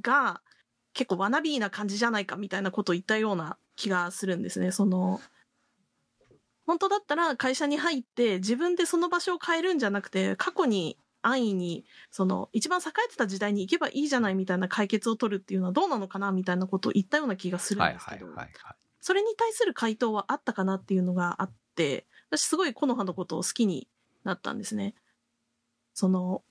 [0.03, 0.41] が
[0.93, 4.73] 結構ワナビーな感じじゃないかみたいなことを言ったような気がするんですね。
[4.73, 5.21] その、
[6.67, 18.27] 本当だったら会社に入って自分でその場所を変えるんじゃなくて、過去に安易に、その、一番栄えてた時代に行けばいいじゃないみたいな解決を取るっていうのはどうなのかなみたいなことを言ったような気がするんはいですけど。
[19.01, 23.89] それに対する回答はあったかなっていうのがあって、私すごい木の葉のことを好きに
[24.25, 24.95] なったんですね。
[25.95, 26.43] その、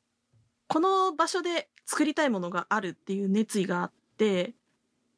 [0.67, 4.55] この場所で作りたいものがあるっていう熱意があって、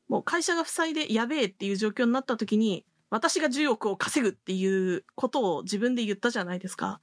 [0.08, 7.00] もう会社が塞いでやべえっていう状況になった時に、私が10億を稼ぐっていうことを自分で言ったじゃないですか。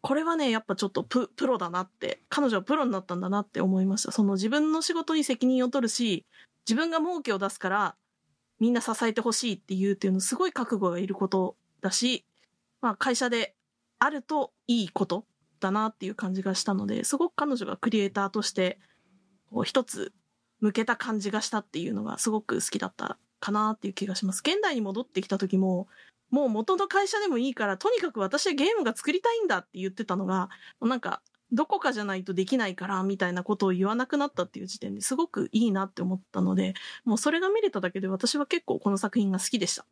[0.00, 4.12] これはね、やっぱちょっとプロだなって、彼女はプロになったんだなって思いました。
[4.12, 6.24] その自分の仕事に責任を取るし、
[6.68, 7.96] 自分が儲けを出すから、
[8.60, 12.24] みんな支えてほしいっていうっていうのすごい覚悟がいることだし、
[12.80, 13.56] まあ会社で
[13.98, 15.26] あるといいこと
[15.58, 18.78] だなっていう感じがしたので、すごく彼女がクリエイターとして、
[19.64, 20.12] 一つ
[20.60, 24.40] 向けた感じがしたっていうのがすごく好きだったかなっていう気がします。
[24.40, 25.88] 現代に戻ってきた時も、
[26.30, 36.74] もう元の会社でもいいから、とにかく私はゲームが作りたいんだって言ってたのが、なんか、どこかじゃないとできないから、みたいなことを言わなくなったっていう時点ですごくいいなって思ったので、
[37.04, 39.86] もうそれが見れただけで私は結構この作品が好きでした。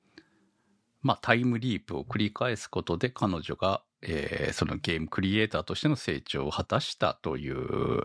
[1.03, 8.03] まあ、タイムリープを繰り返すことで彼女が、えーそのゲームクリエイターとしての成長を果たしたという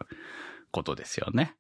[0.72, 1.56] ことですよね。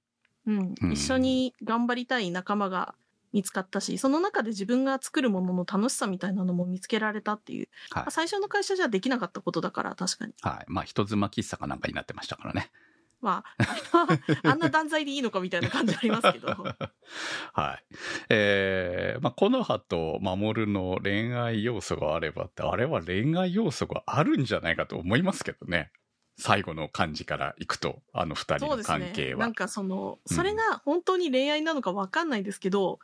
[0.45, 0.91] うんうん。
[0.93, 2.95] 一緒に頑張りたい仲間が
[3.33, 7.69] 見つかったし、その中で自分が作るものの楽しさみたいなのも見つけられたっていう。
[7.91, 10.33] はいまあ最初の会社じゃできなかったことだから、確かに。
[10.41, 10.65] はい。
[10.67, 12.71] まあ、人妻喫茶かなんかになってましたからね。
[13.21, 13.67] まあ、
[14.49, 16.47] あんな断罪でいいのかみたいな感じありますけど。
[17.53, 17.95] はい。
[18.29, 25.91] えー、まあ、この葉と守の恋愛要素があればって、あれは恋愛要素があるんじゃないかと思いますけどね。
[26.37, 29.33] 最後の感じからいくと、あの二人の関係。
[29.33, 29.39] は。
[29.39, 32.99] なんかその、うんそれが本当に恋愛なのかわかんないですけど、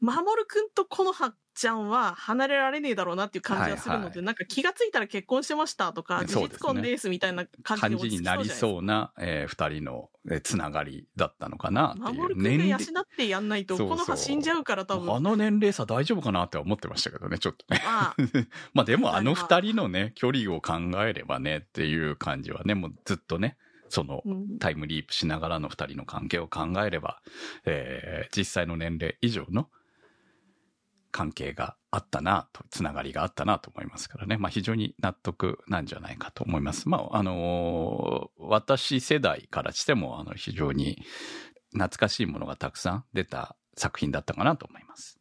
[0.00, 12.20] 守くんとこのはちゃんは離れられねえだろうなっていう感じがするので、はいはなんか気がついたら結婚してましたとか、事実婚ですみたいな感じになりそうな、えー二人の、えーつながりだったのかなっていう。
[12.20, 15.14] 守くんが養齢ってやんないと、この葉死んじゃうから多分。
[15.14, 17.80] あの年齢差大丈夫かなって思ってましたけどね、ちょっとね。
[17.86, 18.16] まあ、
[18.74, 20.74] まあでもあの二人のね、距離を考
[21.04, 23.56] えればねっていう感じはね、もうずっとね、
[23.88, 27.22] そのうんタイムリープしながらの二人の関係を考えれば、
[27.64, 29.70] えー実際の年齢以上の
[31.16, 34.36] 関係があったなと、つながりがあったなと思いますからね。
[34.36, 36.90] まあ非常に納得なんじゃないかと思います。
[36.90, 41.02] まああのー私世代からしても、あの非常に
[41.72, 45.18] 懐かしいものがたくさん出た作品だったかなと思います。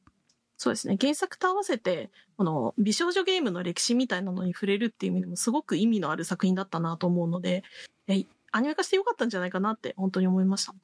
[0.58, 0.98] そうですね。
[1.00, 7.64] 原作と合わせて、この美少女ゲームの歴史みたいなのに触れるっていう意味でもすごく意味のある作品だったなと思うので、
[8.10, 10.76] えアニメ化してよかったんじゃないかなって本当に思いました。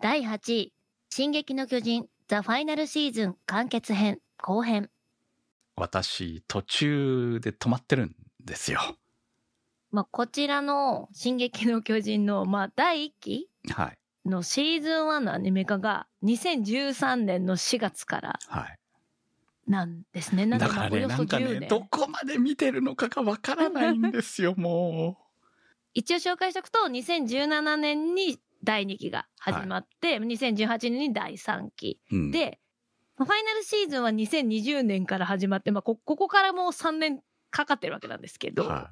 [0.00, 0.72] 第8位、
[1.10, 4.90] 進撃の巨人、ザ・ファイナルシーズン完結編後編。
[5.76, 8.80] 私、途中で止まってるんですよ。
[9.90, 13.98] まあ、こちらの進撃の巨人の、まあ、第1期はい。
[14.28, 18.78] のシーズン1のアニメ化が2013年の4月からはい。
[19.66, 20.46] なんですね。
[20.46, 21.68] なんでだからね、なんか10ね、年。
[21.68, 25.18] どこまで見てるのかがわからないんですよ、も
[25.92, 32.00] 一応紹介しておくと、2017年に第2期が始まって、2018年に第3期。
[32.10, 32.16] う。
[32.16, 32.60] うん、で、
[33.16, 38.90] まあファイナルシーズンは2020年から始まって、まあ、こ、ここからもう3年かかってるわけなんですけど、は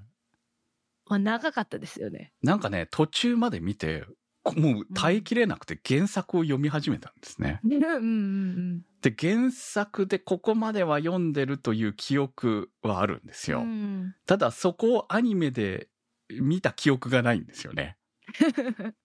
[1.06, 2.32] まあ、長かったですよね。
[2.42, 2.46] い。
[2.46, 4.04] なんかね、途中まで見て、
[4.44, 7.60] こもう耐えきれなくて原作を読み始めたんですね。
[7.64, 13.58] うんうんうんで、原作でここまでは読んでるという記憶はあるんですうん。
[13.58, 13.64] よ。
[13.64, 15.88] うんただ、そこをアニメで
[16.28, 17.96] 見た記憶がないんですよね。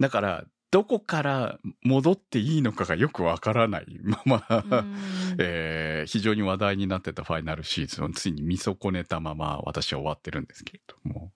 [0.00, 4.96] だから、どこから戻っていいのかがよくわからないまま、うん
[5.38, 11.32] えー非常に話題になってたファイナルシーズンをついに見損ねたまま私は終わってるんですけれども。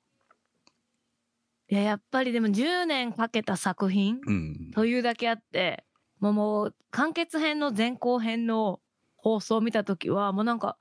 [1.69, 4.71] いや、やっぱりでも10年かけた作品うん。
[4.73, 5.85] というだけあって、
[6.21, 8.81] もうもう完結編の前後編の
[9.17, 10.79] 放送を見たときは、もうなんか、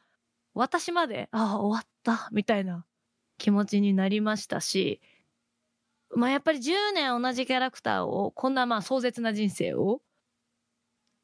[0.54, 2.86] 私まで、ああ、終わった、みたいな
[3.38, 5.02] 気持ちになりましたし、
[6.16, 10.02] まあやっぱり10年同じキャラクターを、こんなまあ壮絶な人生を、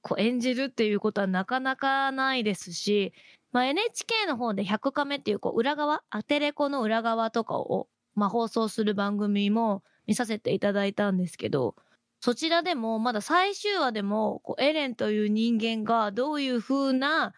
[0.01, 3.13] こう演じるっていうことはなかなかないですし、
[3.51, 11.75] まあ NHK の方で100カメっていうこう裏側、アテレコの裏側とかを、まあ放送する番組も見させていただいたんですけど、
[12.21, 17.33] そちらでもまだ最終話でもこうエレンという人間がどういう風な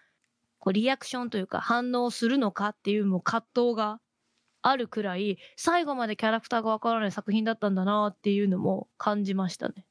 [0.57, 3.99] こうリアクションというか反応するのかっていうもう葛藤が
[4.62, 9.86] あるくらい最後までキャラクターがわからない作品だったんだなっていうのも感じましたね。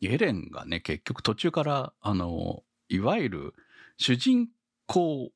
[0.00, 3.54] エレンがね、結局途中から、あの、いわゆる
[3.96, 4.48] 主人
[4.86, 5.30] 公、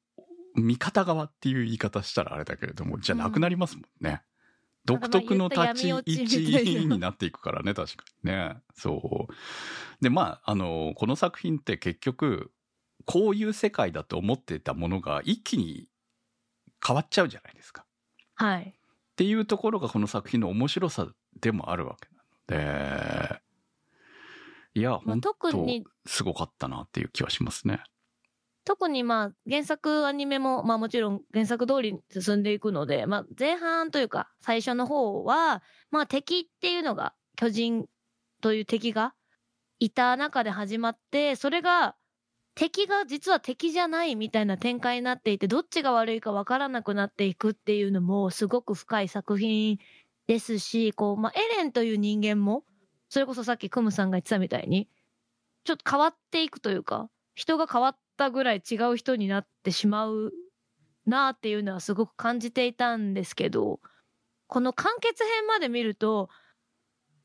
[0.55, 4.11] 味方側っていう言い方したらあれだけれども、じゃなくなりますもんね。
[4.11, 4.33] うん
[4.85, 8.57] 独特の立ち位置なになっていくからね、確かにね。
[8.75, 9.33] そう。
[10.03, 12.51] で、まあ、あの、この作品って結局、
[13.05, 15.89] こういう世界だと思っていたものが一気に
[16.85, 17.85] 変わっちゃうじゃないですか。
[18.43, 18.63] はい。
[18.63, 21.07] っていうところがこの作品の面白さ
[21.41, 22.09] でもあるわけ
[22.57, 23.41] なので、
[24.75, 25.35] いや、まあ本当
[26.07, 27.85] すごかったなっていう気はしますね。
[28.65, 35.63] 特にまあ原作アニメもまあもちろん原作通りに進んでいくので、まあ前半というか最初の方は、
[35.93, 37.87] まあ敵っていうのが巨人
[38.41, 39.15] という敵が
[39.79, 41.95] いた中で始まって、それが
[42.55, 49.79] 敵が実は敵じゃないみたいな展開になっていて、どっちが悪いかわからなくなっていくっていうのもすごく深い作品
[50.27, 52.65] ですし、こう、まあエレンという人間も、
[53.09, 54.89] それこそさっきクムさんが言ってたみたいに、
[55.65, 60.33] ちょっと変わっていくというか、人が変わったぐらい違う人になってしまう
[61.07, 63.81] なっていうのはすごく感じていたんですけど、
[64.47, 66.29] この完結編まで見ると、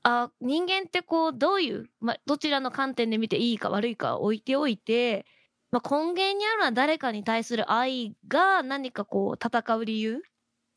[0.09, 5.25] あ、人間ってこう、どういう、まあ、どちらの観点で見ていいか悪いか置いておいて、
[5.69, 10.21] まあ、根源にあるのは誰かに対する愛が何かこう、戦う理由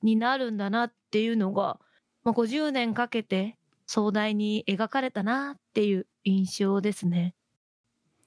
[0.03, 1.79] になるんだなっていうのが、
[2.25, 3.57] まあ、50年かけて
[3.87, 7.37] 壮大に描かれたなっていう印象ですね。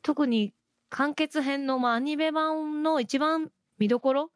[0.03, 0.53] 特に
[0.89, 4.31] 完結編の、まあ、アニメ版の一番見どころ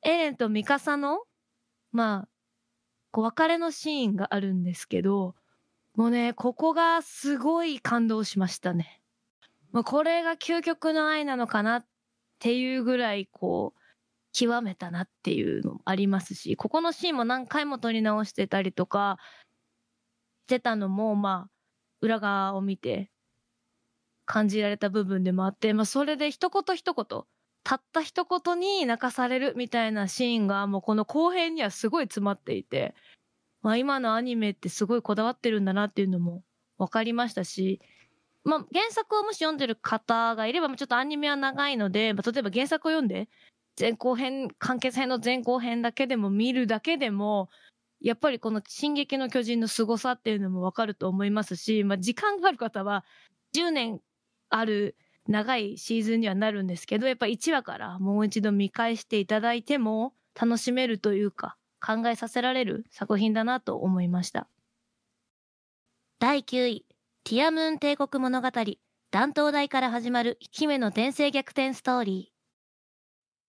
[0.00, 1.24] エレンとミカサの、
[1.92, 2.28] まあ、
[3.10, 5.34] こう別れのシーンがあるんですけど、
[5.94, 9.02] もうね、ここがすごい感動しましたね。
[9.72, 11.86] まあ、これが究極の愛なのかなっ
[12.38, 13.80] ていうぐらい、こう、
[14.32, 19.18] 極めたなっていうのもありますし、ここのシーンも何回も撮り直してたりとか、
[20.46, 21.50] してたのも、まあ、
[22.00, 23.10] 裏側を見て
[24.26, 27.22] 感じられた部分でもあって、まあ、それで一言一言、
[27.64, 32.94] たった一言に泣かされるみたいなシーンが、もうこの後編にはすごい詰まっていて、
[33.62, 36.42] まあ、今のアニメってすごいこだわってるんだなっていうのも
[36.78, 37.80] 分かりましたし、
[38.44, 43.28] まあ、原作をもし読んでる方がいれば、ちょっとアニメは長いので、まあ、例えば原作を読んで、
[43.78, 47.48] 前後編、完結編の前後編だけでも見るだけでも、
[48.00, 53.04] やっぱりこの進撃の巨人の凄さっていうのもわかると思いますし、まあ、時間がある方は、
[53.54, 54.00] 10年
[54.50, 54.96] ある
[55.28, 64.48] 長いシーズンにはなるんですけど、やっぱ1話からもう一度見返していただいても楽しめるというか、考えさせられる作品だなと思いました。
[66.20, 66.86] 第9位、
[67.24, 68.48] ティアムーン帝国物語、
[69.10, 72.32] 断頭台から始まる姫の転生逆転ストーリー。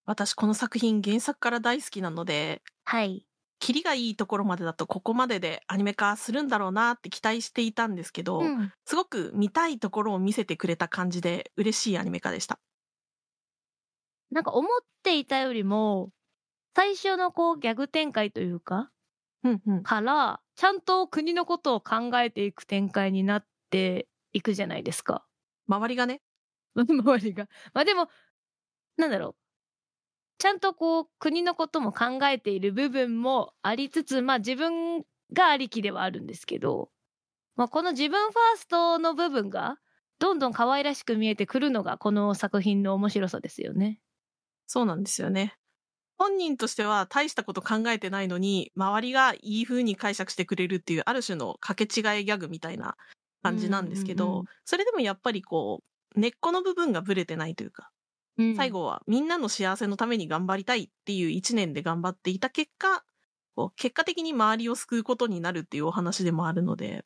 [0.05, 3.27] 私この作品原作から大好きなので、はい。
[3.59, 8.73] キリがいいところまでだとここまででアニメ化するんだろうなって期待していたんですけど、うん。
[8.85, 12.59] すごく見たいところを見せてくれた感じで嬉しいアニメ化でした。
[14.31, 14.71] なんか思っ
[15.03, 16.09] ていたよりも、
[16.75, 18.89] 最初のこうギャグ展開というか、
[19.43, 19.83] うんうん。
[19.83, 25.25] から、ちゃんと国のことを考えていく展開になっていくじゃないですか。
[25.67, 26.21] 周りがね、
[26.75, 27.47] 周りが。
[27.73, 28.09] まあでも、
[28.97, 29.35] なんだろう。
[30.39, 36.89] ちゃんとこう、国のことも考えている部分もありつつ、まあ自分がありきではあるんですけど、
[37.55, 39.77] まあこの自分ファーストの部分が、
[40.19, 43.99] どんどん可愛らしく見えてくるのが、この作品の面白さですよね。
[44.67, 45.57] そうなんですよね。
[46.23, 52.95] 本人としては大したこと考えてないのに、周りがいい風に解釈してくれるっていう、ある種の掛け違いギャグみたいな
[53.41, 55.83] 感じなんですけど、うんうんうんそれでもやっぱりこ
[56.15, 57.89] う、根っこの部分がブレてないというか、
[58.55, 63.03] 最後はみんなの幸せのために頑張りたいっていう一年で頑張っていた結果、
[63.55, 67.03] こう結果的に周りを救うことになるっていうお話でもあるので、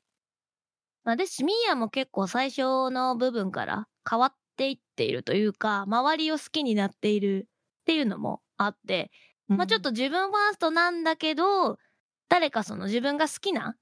[1.04, 7.48] まあ、ですし、ミーヤも結構最初の部分から変わっていっているというか、周りを好きになっている
[7.82, 9.12] っていうのもあって、
[9.48, 11.78] まあちょっと自分ファーストなんだけど、
[12.30, 13.76] 誰かその自分が好きな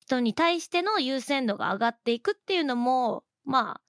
[0.00, 3.80] 人に対しての優先度が上がっていくっていうのも、まあ、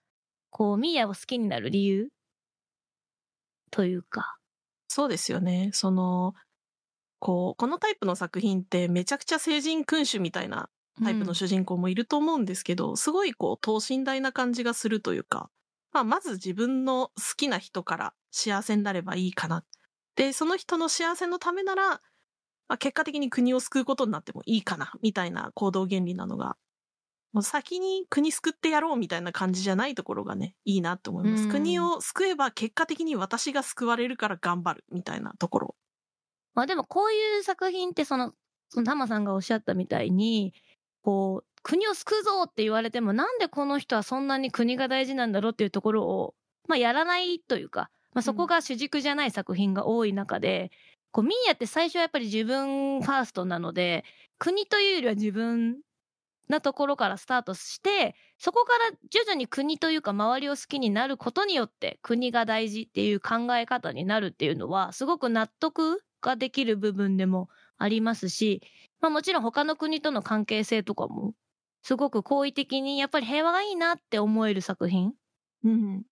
[0.49, 2.09] こう、ミーヤを好きになる理由？
[3.71, 4.35] というか。
[4.89, 5.71] そうですよね。
[5.73, 6.33] その、
[7.19, 10.69] こう、このタイプの作品ってめちゃくちゃ聖人君主みたいな
[11.01, 15.49] タイプの主人公もいると思うんですけど、すごいこう、等身大な感じがするというか、
[15.93, 19.63] まあ、まず自分の好きな人から幸せになればいいかな。
[20.15, 26.57] で、その人の幸せのためなら、まあ、結果的に国を救うことになってもいいかな、みたいな行動原理なのが、
[27.33, 31.43] もう先に国救ってやろうみたいな感じじゃないところがね、いいなって思います。
[31.45, 35.75] うん国を救えば結果的に私が救われるから頑張るみたいなところ。
[36.53, 38.33] まあでもこういう作品ってその、
[38.69, 40.53] そのタマさんがおっしゃったみたいに、
[41.01, 46.35] こう、国を救うぞって言われても、なんでこの人はそんなに国が大事なんだろうっていうところを、
[46.67, 50.71] まあやらないというか、まあそこが主軸じゃない作品が多い中で、
[51.11, 54.03] こう、ミーヤって最初はやっぱり自分ファーストなので、
[54.39, 55.81] 国というよりは自分
[56.49, 68.61] なところからスタートして、そこから徐々に国というか周りを好きになることによって国が大事っていう考え方になるっていうのはすごく納得ができる部分でもありますし、
[68.99, 71.33] まあもちろん他の国との関係性とかも
[71.83, 75.13] すごく好意的にやっぱり平和がいいなって思える作品
[75.63, 76.03] うん。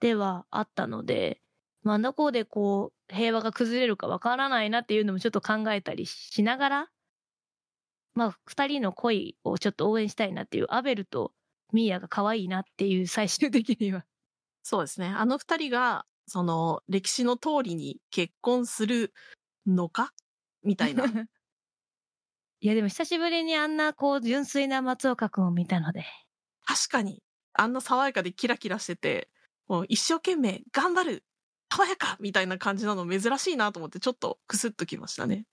[0.00, 1.40] ではあったので、
[1.82, 6.90] まあどこでこう平和が崩れるかわからないなっていうのもちょっと考えたりしながら、
[8.14, 11.32] まあ二人の恋をちょっと応援したいなっていうアベルと
[11.72, 14.04] ミーヤが可愛いなっていう最終的には。
[14.62, 15.06] そうですね。
[15.08, 19.12] あの二人が、その、歴史の通りに結婚する
[19.66, 20.12] のか？
[20.62, 21.04] みたいな
[22.60, 26.04] いやでも久しぶりにあんなこう純粋な松岡くんを見たので。
[26.66, 27.22] 確かに、
[27.54, 29.30] あんな爽やかでキラキラしてて、
[29.68, 31.24] もう一生懸命頑張る
[31.70, 35.44] 爽やかみたいな感じなの珍しいなと思ってちょっとクスッときましたね。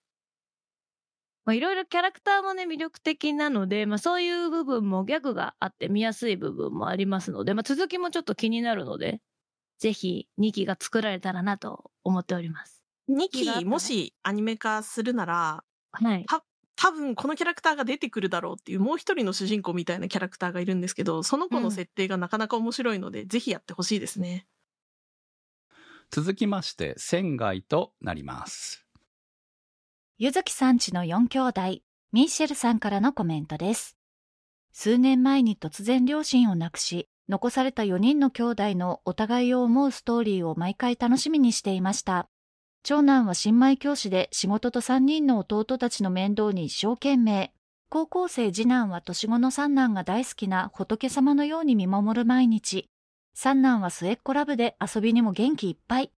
[1.45, 9.22] まあいろいろキャラクターもね魅力的なので、まあそういう部分もギャグがあって見やすい部分もありますので、まあ続きもちょっと気になるので、
[9.80, 12.84] ぜひ2期が作られたらなと思っております。
[13.07, 16.26] 2気があったね期もしアニメ化するなら、はい。
[16.76, 24.45] 多分このキャラクターが出てくるだろうっていうもう一人の主人公みたいなキャラクターがいるんですけど、その子の設定がなかなか面白いので、ぜひやってほしいですね。
[26.11, 28.86] 続きまして、仙外となります。
[30.17, 33.97] ゆずきさんちの4兄弟、ミッシェルさんからのコメントです。
[34.71, 42.30] 数年前に突然両親を亡くし、残された4人の兄弟のお互いを思うストーリーを毎回楽しみにしていました。
[42.88, 47.52] 長男は新米教師で仕事と3人の弟たちの面倒に一生懸命。
[47.90, 52.88] 高校生次男は年子の三男が大好きな仏様のように見守る毎日。
[53.34, 56.12] 三男は末っ子ラブで遊びにも元気いっぱい。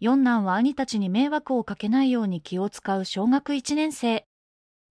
[0.00, 4.24] 四男は兄たちに迷惑をかけないように気を使う小学1年生。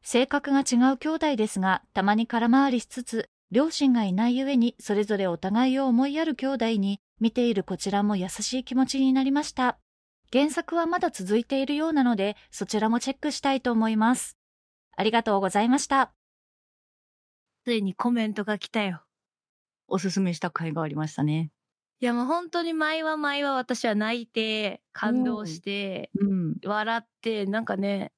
[0.04, 9.80] 性格が違う兄弟ですが、たまに空回りしつつ、両親がいないゆえにそれぞれお互いを思いやる兄弟に、見ているこちらも優しい気持ちになりました。
[10.34, 14.36] 原作はまだ続いているようなので、そちらもチェックしたいと思います。
[14.98, 16.12] ありがとうございました。
[17.66, 19.04] ついにコメントが来たよ。
[19.88, 21.52] おすすめした回がありましたね。
[22.00, 26.56] いやもう本当に毎話毎話私は泣いて、感動して、うん。
[26.66, 28.12] 笑って、なんかね、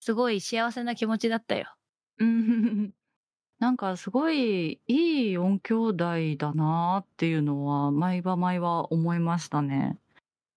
[0.00, 1.72] すごい幸せな気持ちだったよ。
[2.18, 2.92] うん。
[3.60, 6.04] なんかすごいいい四兄弟
[6.36, 10.01] だなっていうのは毎話毎話思いましたね。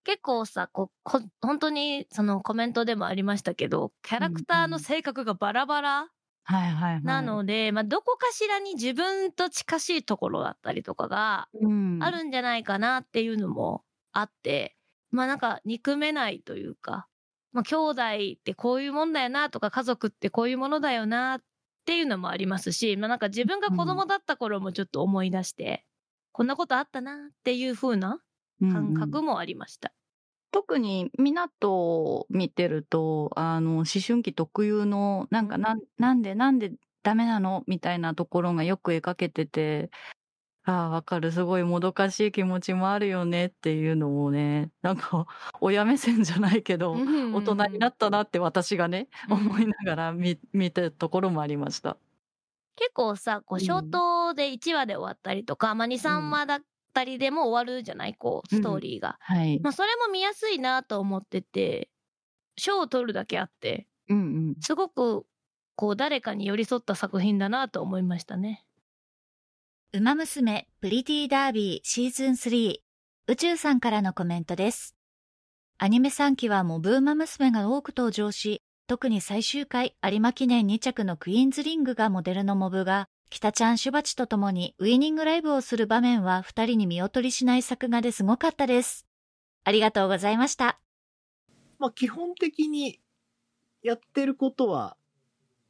[0.06, 6.08] 結構さ、こう、こ本当にそのコメントでもありましたけど、キャラクターの性格がバラバラ
[6.44, 7.02] はいはいはい。
[7.02, 13.82] なので、まあどこかしらに自分と近しいところだったりとかがうん、あるんじゃないかなっていうのも
[14.12, 14.76] あって、
[15.10, 17.08] まあなんか憎めないというか、
[17.52, 18.02] まあ兄弟
[18.38, 21.40] ってこういうもんだよなとか家族ってこういうものだよなっ
[21.84, 25.84] ていうのもありますし、まあなんか自分が子供だった頃もちょっと思い出して、
[26.30, 28.20] こんなことあったなっていう風な
[28.70, 29.92] 感覚もありました。
[30.52, 31.72] 特に港
[32.14, 39.90] を見てると、あの、思春期特有の、なんかなん、なんで、なんでダメなのみたいなところがよく描けてて、
[40.64, 41.30] ああ、わかる。
[41.30, 45.26] すごいもどかしい気持ちもあるよねっていうのをね、なんか、
[45.60, 46.92] 親目線じゃないけど、
[47.32, 51.98] 大人になったなって私がね、うん思いながら見、見てるところもありました。
[52.76, 56.60] 結構さ、こう、うんショートで1話で終わったりとか、まあ2、3話だ
[56.96, 58.14] ったりでも終わるじゃない？
[58.14, 59.18] こう、ストーリーが。
[59.20, 59.60] はい。
[59.60, 61.90] まあそれも見やすいなと思ってて、
[62.56, 64.20] 賞を取るだけあって、うんう
[64.52, 64.54] ん。
[64.60, 65.26] すごく、
[65.74, 68.64] こう、誰かに寄り添った作品だなと思いましたね。
[69.92, 72.76] ウマ娘プリティダービーシーズン3
[73.28, 74.96] 宇宙さんからのコメントです。
[75.78, 89.06] アニメ3期はモブウマ娘が多く登場し、特に最終回有馬記念2着のクイーンズリングがモデルのモブが、北ちゃんシュバチと共にウイニングライブをする場面は二人に見劣りしない作画ですごかったです。
[89.64, 90.78] ありがとうございました。
[91.78, 93.00] まあ基本的に
[93.82, 94.96] やってることは、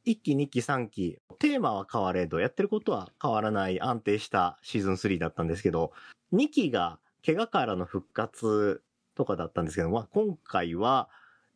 [0.05, 5.91] 1期、2期、3期、テーマは変われど、やってることは変わらない安定したシーズン3だったんですけど、
[6.33, 8.81] 2期が怪我からの復活
[9.15, 11.09] とかだったんですけど、まあ今回は、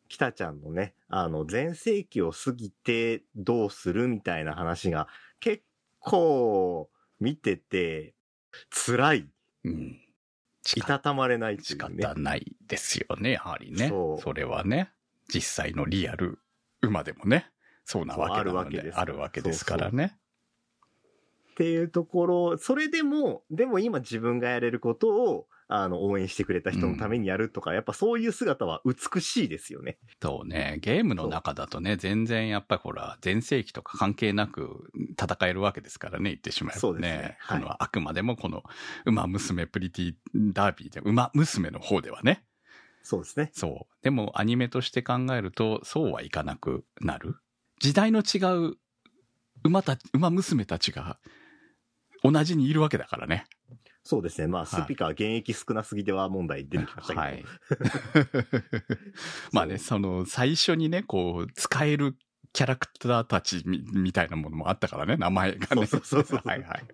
[0.08, 5.08] 北ちゃんのね、あの、全盛期を過ぎてどうするみたいな話が
[5.40, 5.62] 結
[6.02, 6.90] 構
[7.20, 8.14] 見てて、
[8.70, 9.30] 辛い、
[9.64, 9.98] うん。
[10.76, 12.14] いたたまれないい仕うね方。
[12.14, 13.88] ないですよね、やはりね。
[13.88, 14.92] そそうれはね、
[15.32, 16.38] 実際のリアル
[16.82, 17.50] 馬でもね、
[17.84, 20.18] そうなわけなので、そうあるわけですあるわけですからね。
[21.52, 29.98] っていうところ、それでも、でも今自分がやれることを、あの、応援してくれた人のためにやるとか、やっぱそういう姿は美しいですよね。
[30.20, 36.80] そうね、ゲームの中だとね、全然やっぱりほら、全盛期とか関係なく戦えるわけですからね、言ってしまえばね。
[36.80, 38.62] そうですねはいあくまでもこの、
[39.06, 42.44] 馬娘プリティダービーで、馬娘の方ではね。
[43.02, 43.50] そうですね。
[43.54, 44.04] そう。
[44.04, 47.36] でもアニメとして考えると、そうはいかなくなる。
[47.80, 48.76] 時代の違う
[49.64, 51.18] 馬たち、馬娘たちが
[52.22, 53.46] 同じにいるわけだからね。
[54.04, 54.48] そうですね。
[54.48, 57.20] まあ、はいスピカ現役少なすぎでは問題出てきましたけど。
[57.20, 57.44] はい。
[59.52, 62.16] まあね、その、最初にね、こう、使える
[62.52, 65.66] キャラクターたちみみたいなものもあったからね、名前がね。
[65.74, 66.84] そうそうそうそう はいはい。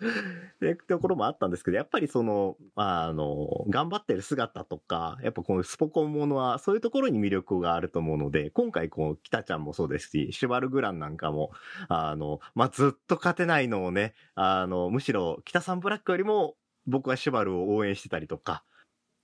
[0.56, 11.52] ってところもあったんですけど、やっぱりその、あの、頑張ってる姿とか、やっぱこのスポコンものは、そういうところに魅力があると思うので、今回こう、北ちゃんもそうですし、シュバルグランなんかも、
[11.88, 18.64] あの、まあ、ずっと勝てないのをね、あの、むしろ北さんブラックよりも、僕はシュバルを応援してたりとか、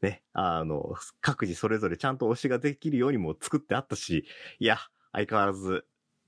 [0.00, 4.24] ね、あの、各自それぞれちゃんと推しができるようにも作ってあったし、
[4.58, 4.78] いや、
[5.12, 5.84] 相変わらず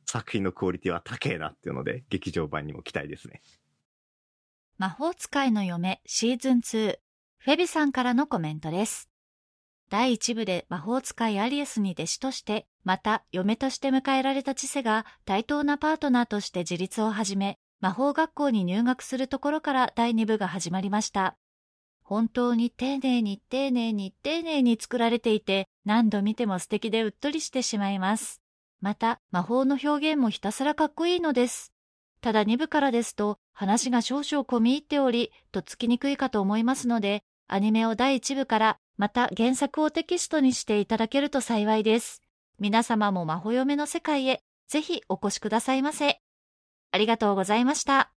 [0.07, 3.41] 作品のクオリティは高えなっていうので、劇場版にも期待ですね。
[4.83, 6.99] 魔法使いの嫁シーズン2
[7.39, 9.09] フェビさんからのコメントです。
[9.89, 21.37] 第1部で魔法使いアリエスに弟子として、また嫁として迎えられたチセが対等なパートナーとして自立を始め、魔法学校に入学するところから第2部が始まりました。
[22.03, 28.43] 本当に丁寧に丁寧に丁寧に作られていて、何度見ても素敵でうっとりしてしまいます。
[28.81, 31.73] また、魔法の表現もひたすらかっこいいのです。
[32.23, 42.23] ただ2部からですと話が少々込み入っており、とっつきにくいかと思いますので、アニメを第1部からまた原作をテキストにしていただけると幸いです。
[42.61, 46.21] 皆様も魔法嫁の世界へぜひお越しくださいませ。
[46.93, 48.13] ありがとうございました。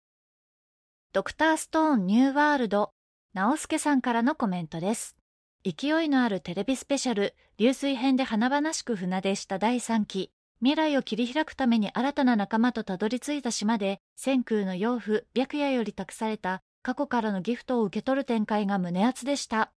[1.15, 2.93] ドクターストーンニューワールド、
[3.33, 5.17] 直輔さんからのコメントです。
[5.65, 10.31] 勢いのあるテレビスペシャル、流水編で華々しく船出した第3期、
[10.65, 19.75] 未来を切り開くために新たな仲間とたどり着いた島で、千空の養父、白夜より託された過去からのギフトを受け取る展開が胸熱でした。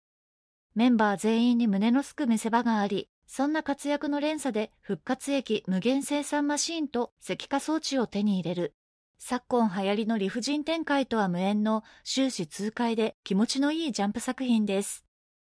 [0.76, 8.76] メンバー全員に胸のすく見せ場があり、そんな活躍の連鎖で復活液無限生産マシーンと石化装置を手に入れる。
[9.18, 15.05] 昨今流行りの理不尽展開とは無縁の終始痛快で気持ちのいいジャンプ作品です。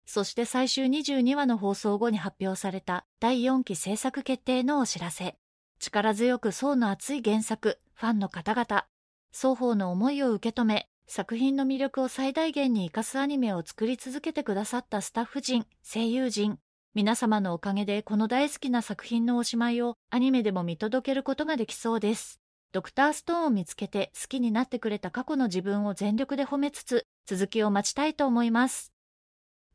[0.06, 5.38] そして最終22話の放送後に発表された第4期制作決定のお知らせ。
[5.80, 8.86] 力強く層の厚い原作、ファンの方々、
[9.32, 16.60] 双方の思いを受け止め、作品の魅力を最大限に生かすアニメを作り続けてくださったスタッフ陣、声優陣、
[16.96, 22.40] 皆様のおかげでこの大好きな作品のおしまいをアニメでも見届けることができそうです。
[22.72, 28.93] ドクターストーンを見つけて好きになってくれた過去の自分を全力で褒めつつ、続きを待ちたいと思います。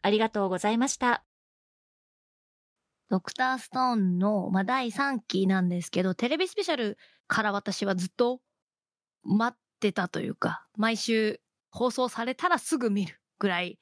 [0.03, 1.25] ありがとうございました。
[3.09, 8.41] ドクターストーンの、まあ、第3期なんですけど、テレビスペシャルから私はずっと
[9.23, 11.41] 待ってたというか、毎週
[11.71, 13.79] 放送されたらすぐ見るぐらい、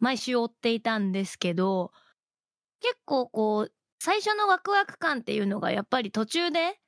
[0.00, 1.92] 毎週追っていたんですけど、
[2.80, 6.78] 結構こう、最初のワクワク感っていうのがやっぱり途中で、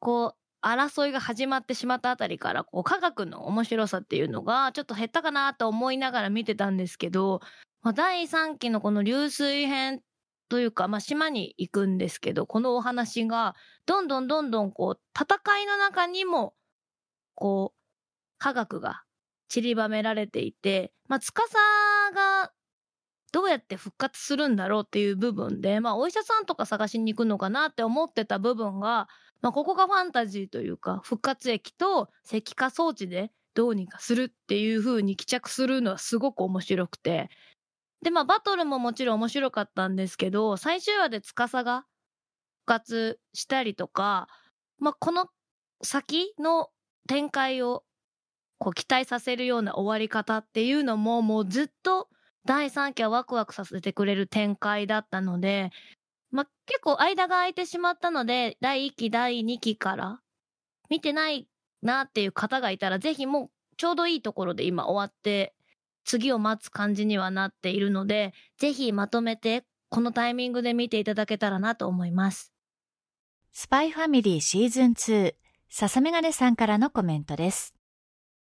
[0.00, 7.40] こう、争いが始まってしまったあたりから、こう、科学の面白さっていうのがちょっと減ったかなと思いながら見てたんですけど、
[7.82, 10.00] まあ、第3期のこの流水編
[10.48, 13.54] というか、まあ、島に行くんですけど、このお話が、
[13.86, 16.54] どんどんどんどんこう、戦いの中にも、
[17.34, 17.78] こう、
[18.38, 19.02] 科学が
[19.48, 21.32] 散りばめられていて、まあ、司
[22.14, 22.52] が、
[23.32, 29.08] どうやって復活するんだろうっていう部分で、まあ、お医者さんとか探しに行くのかなって思ってた部分が、
[29.40, 37.30] まあ、ここがファンタジーというか、復活液と石化装置でどうにかするっていう風に帰着するのはすごく面白くて、
[38.02, 41.86] で、まあ、バトルももちろん面白かったんですけど、最終話で司が
[42.64, 44.28] 復活したりとか、
[44.78, 45.26] まあ、この
[45.82, 46.68] 先の
[47.08, 47.84] 展開を
[48.58, 52.08] こう期待させるような終わり方っていうのも、もうずっと
[52.44, 55.70] 第3期はワクワクさせてくれる展開だったので、
[56.32, 60.20] まあ、結構間が空いてしまったので、第1期、第2期から
[60.90, 61.46] 見てない
[61.82, 65.54] なっていう方がいたら、ぜひもうちょうどいいところで今終わって、
[66.04, 72.52] 次を待つ感じにはなっているので、ぜひまとめてこのタイミングで見ていただけたらなと思います。
[73.52, 75.34] スパイファミリーシーズン2、
[75.68, 77.74] 笹メガネさんからのコメントです。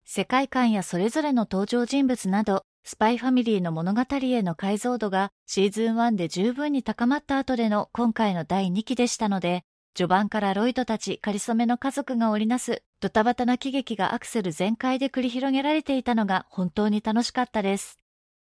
[0.05, 9.65] 世界観やそれぞれの登場人物など、スパイファミリーの物語への解像度がシーズン1で十分に高まった後での今回の第2期でしたので、
[9.97, 17.99] 序盤からロイドたち仮初めの家族が織りなすドタバタな喜劇がアクセル全開で繰り広げられていたのが本当に楽しかったです。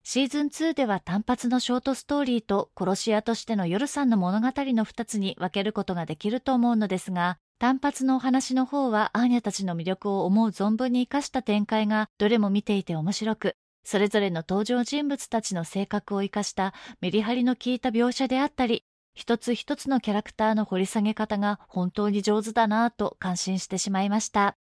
[0.03, 18.83] シーズン2では単発のショートストーリーと殺し屋としての夜さんの物語の2つに分けることができると思うのですが、単発のお話の方はアーニャたちの魅力を思う存分に活かした展開がどれも見ていて面白く、それぞれの登場人物たちの性格を生かしたメリハリの効いた描写であったり、
[19.15, 24.57] 一つ一つのキャラクターの掘り下げ方が本当に上手だなぁと感心してしまいました。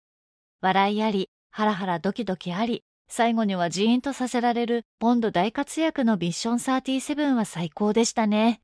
[0.61, 8.61] 笑いあり、ハラハラドキドキあり、最後にはジーンとさせられるボンド大活躍のミッション37は最高でしたね。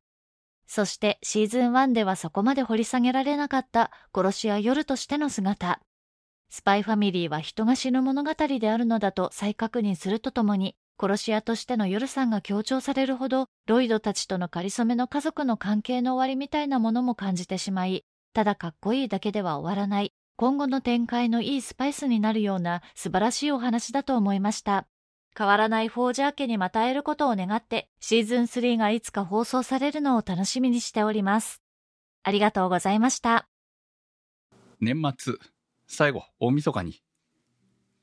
[0.67, 5.81] そしてシーズン1ではそこまで掘り下げられなかった殺し屋夜としての姿。
[6.51, 24.87] スパイファミリーは人が死ぬ物語であるのだと再確認するとともに、殺し屋としての夜さんが強調されるほど、ロイドたちとの仮初めの家族の関係の終わりみたいなものも感じてしまい、ただかっこいいだけでは終わらない、今後の展開のいいスパイスになるような素晴らしいお話だと思いました。
[25.37, 31.63] 変わらないフォージャー家にまた会えることを願って、シーズン3がいつか放送されるのを楽しみにしております。
[32.23, 33.49] ありがとうございました。
[34.81, 35.35] 年末、
[35.87, 37.03] 最後、大晦日に、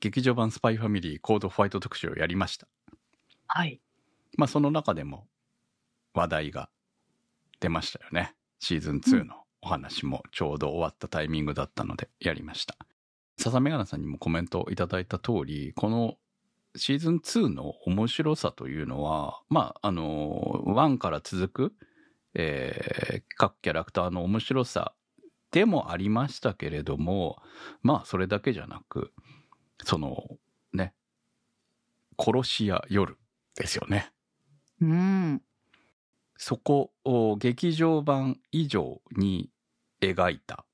[0.00, 2.68] 劇場版スパイファミリーコードファイト特集をやりました。
[3.46, 3.80] はい。
[4.36, 5.26] まあ、その中でも
[6.14, 6.70] 話題が
[7.60, 8.34] 出ましたよね。
[8.60, 12.76] シーズン2のお話もちょうど終わったタイミングだったのでやりました。
[13.38, 16.16] 笹メガネさんにもコメントをいただいた通り、この
[16.76, 21.74] シーズン2の面白さというのは、まあ、あの、1から続く、
[22.34, 24.94] えー各キャラクターの面白さ
[25.50, 27.42] でもありましたけれども、
[27.82, 29.12] まあ、それだけじゃなく、
[29.84, 30.16] その、
[30.72, 30.94] ね、
[32.18, 33.16] 殺し屋夜
[33.56, 34.12] ですよね。
[34.80, 35.42] うん。
[36.36, 39.50] そこを劇場版以上に
[40.00, 40.64] 描いた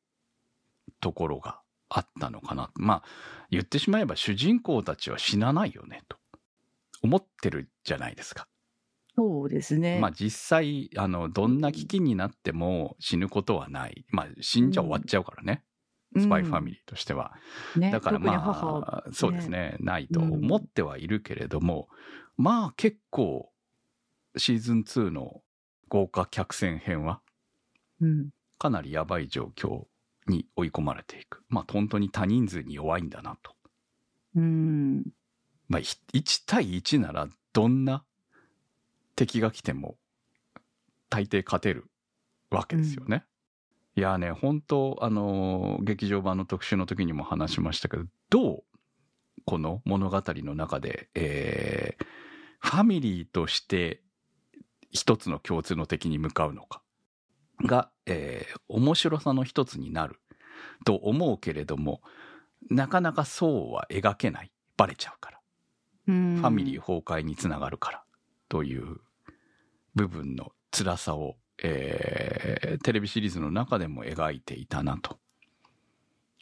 [1.01, 2.71] ところがあったのかな。
[2.75, 3.03] まあ、
[3.51, 6.17] 言ってしまえば主人公たちは死なないよね、と
[7.03, 8.47] 思ってるじゃないですか。
[9.17, 9.99] そうですね。
[10.01, 14.07] まあ実際、あの、どんな危機になっても死ぬことはない。
[14.09, 15.63] まあ死んじゃ終わっちゃうからね。
[16.19, 17.33] スパイファミリーとしては。
[17.77, 21.89] ー、ね、だからま母あ、そうですね、ないと思ってはいるけれども、
[22.41, 23.53] まあ結構、
[24.35, 25.43] シーズン2の
[25.89, 27.21] 豪華客船編は、
[28.01, 28.31] うん。
[28.59, 29.85] かなりやばい状況
[30.27, 31.43] に追い込まれていく。
[31.51, 33.53] まあ本当に多人数に弱いんだなと。
[34.37, 35.05] うん。
[35.69, 38.05] まあひ1対1ならどんな
[39.17, 39.99] 敵が来ても
[41.11, 41.91] 大抵勝てる
[42.51, 43.25] わけですよね。
[43.97, 48.65] いやね、本当あのー劇場版の特集の時にも話しましたけど、どう
[49.45, 52.21] この物語の中で、えー
[52.61, 54.03] ファミリーとして
[54.93, 56.83] 一つの共通の敵に向かうのか
[57.65, 60.21] が、えー面白さの一つになる
[60.85, 62.01] と思うけれども、
[62.71, 64.53] なかなかそうは描けない。
[64.77, 65.41] バレちゃうから。
[66.09, 66.37] うん。
[66.37, 68.05] ファミリー崩壊につながるから
[68.49, 68.99] という
[69.95, 75.19] 部分の辛さを、えーテレビシリーズの中でも描いていたなと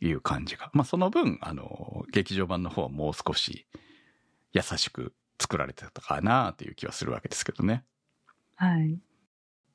[0.01, 0.71] いう感じが。
[0.75, 3.66] まあその分、あの、劇場版の方はもう少し
[4.53, 7.84] 優しく作られてたかなという気はするわけですけどね。
[8.57, 8.99] はい。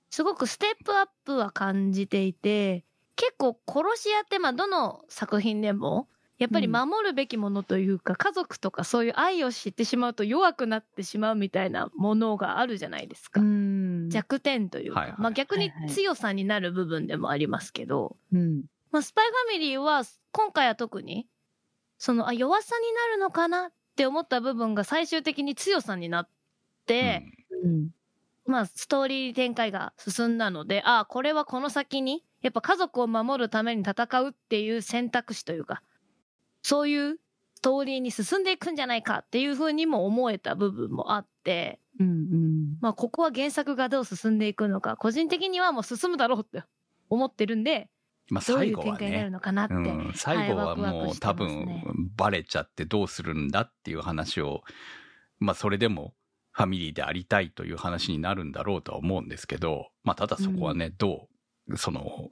[0.10, 2.86] すごくステップアップは感じていて、
[3.16, 6.08] 結構殺し屋ってまあどの作品でも、
[6.38, 13.42] やっぱり守るべきものというか、家族とかそういう愛を知ってしまうと弱くなってしまうみたいなものがあるじゃないですか。
[13.42, 18.64] ん弱点というか、はいはいまあ逆にはいはい強さになる部分でもありますけど、うん。
[18.92, 21.28] まあスパイファミリーは今回は特に、
[21.98, 26.30] そのあ弱さになるのかなって思った部分が最終的に強さになっ
[26.86, 27.24] て、
[27.64, 27.90] うん。
[28.46, 35.82] まあ、ストーリー展開が進んだので、ああ、これはこの先に、やっぱ家族を守るために戦うっていう選択肢というか、
[36.62, 37.20] そういう
[37.56, 42.08] ストーリーに進んでいくんじゃないかっていうふうにも思えた部分もあって、うん。
[42.08, 42.78] うん。
[42.82, 46.64] まあ、ここは原作がどう進んでいくのか、個人的にはもう進むだろうって
[47.10, 47.90] 思ってるんで、
[48.34, 49.30] まあ最後はね。
[49.76, 51.84] うん、最後はもう多分
[52.16, 54.64] バレちゃってどうするんだっていう話を、
[55.40, 56.16] まあそれでも
[56.52, 61.28] ファミリーでありたいという話になるんだろうとは思うんですけど、まあただそこはね、ど
[61.68, 62.30] う、その、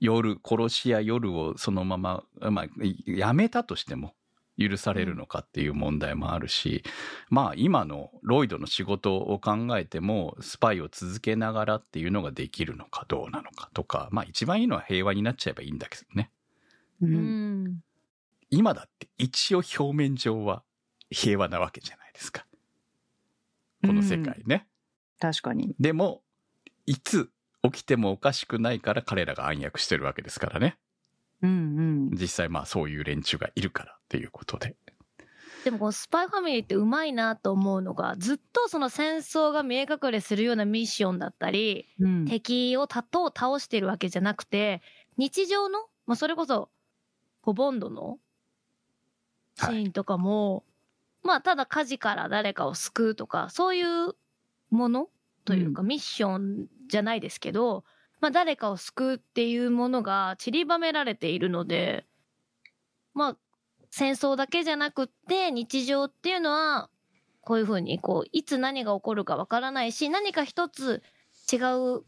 [0.00, 2.66] 夜、殺し屋夜をそのまま、まあ、
[3.06, 4.14] やめたとしても
[4.58, 6.82] 許されるのかっていう問題もあるし、
[7.28, 16.30] まあ今のロイドの仕事を考えても、スパイを続けながらっていうのができるのかどうなのかとか、まあ一番いいのは平和になっちゃえばいいんだけどね。
[17.02, 17.06] う。
[17.06, 17.80] うんん。
[18.50, 20.62] 今だって一応表面上は
[21.10, 22.46] 平和なわけじゃないですか。
[23.84, 24.66] この世界ね。
[25.20, 25.74] 確かに。
[25.78, 26.22] でも、
[26.86, 27.30] いつ
[27.62, 30.78] 起きてもおかしくないから彼らが暗躍してるわけですからね。
[31.42, 31.50] うん。
[31.50, 32.10] うん。
[32.12, 34.76] 実際まあそういう連中がいるからっていうことで。
[35.64, 42.24] でもこのスパイファミリーってうまいなと思うのが、ずっとその戦争が見え隠れするようなミッションだったり、うん。
[42.26, 44.80] 敵をたと倒してるわけじゃなくて、
[45.16, 46.70] 日常の、まあ、それこそ、
[47.42, 48.18] こうボンドの
[49.56, 50.64] シーンとかも、
[51.22, 54.14] まあ、ただ火事から誰かを救うとか、そういう
[54.70, 55.08] もの
[55.44, 57.84] というか、ミッションじゃないですけど、
[58.26, 62.04] まあ、誰かを救うっていうものが散りばめられているので、
[63.14, 63.36] まあ、
[63.88, 66.90] 戦争だけじゃなくって、日常っていうのは、
[67.40, 71.04] こういうふうに、こう、いつ何が起こるかわからないし、何か一つ
[71.52, 71.58] 違
[71.98, 72.02] う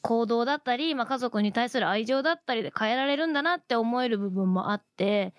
[0.00, 5.34] 行動だったり、まあ、家族に対する愛情だったりで変えられるんだなって思える部分もあって、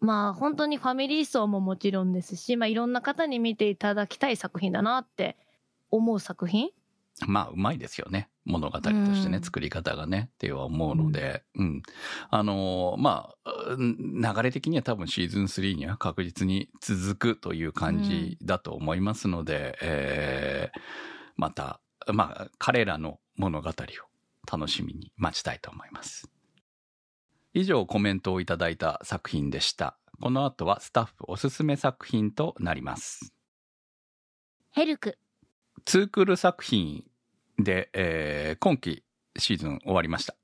[0.00, 5.38] まあ本当にファミリー層ももちろんですし、まあいろんな方に見ていただきたい作品だなって
[5.90, 6.68] 思う作品
[7.26, 8.28] まあ、うまいですよね。
[8.46, 11.82] 物語としてね、うん作り方がね、っては思うので、うん。
[12.30, 20.80] あのーまあ、うん流れ的には多分シーズン3には確実に続くという感じだと思いますので、えー
[21.36, 21.80] また、
[22.12, 23.72] まあ、彼らの物語を
[24.50, 26.30] 楽しみに待ちたいと思います。
[27.52, 29.98] 以上コメントをいただいた作品でした。
[30.20, 33.32] この後はスタッフおすすめ作品となります。
[34.70, 35.18] ヘルク。
[35.84, 37.04] ツークール作品
[37.58, 39.02] で、えー今期
[39.38, 40.34] シーズン終わりました。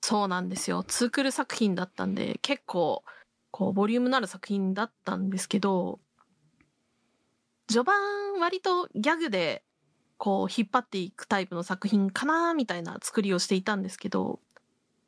[0.00, 0.84] そうなんですよ。
[0.84, 3.04] ツークル作品だったんで、結構、
[3.50, 5.98] こう、ボリュームのある作品だったんですけど、
[7.68, 9.64] 序盤割とギャグで、
[10.18, 14.40] こう、引っ張っていくタイプの作品かなみたいな作りをしていたんですけど、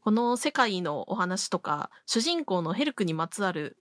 [0.00, 3.76] この世界のお話とか、主人公のヘルクにまつわる、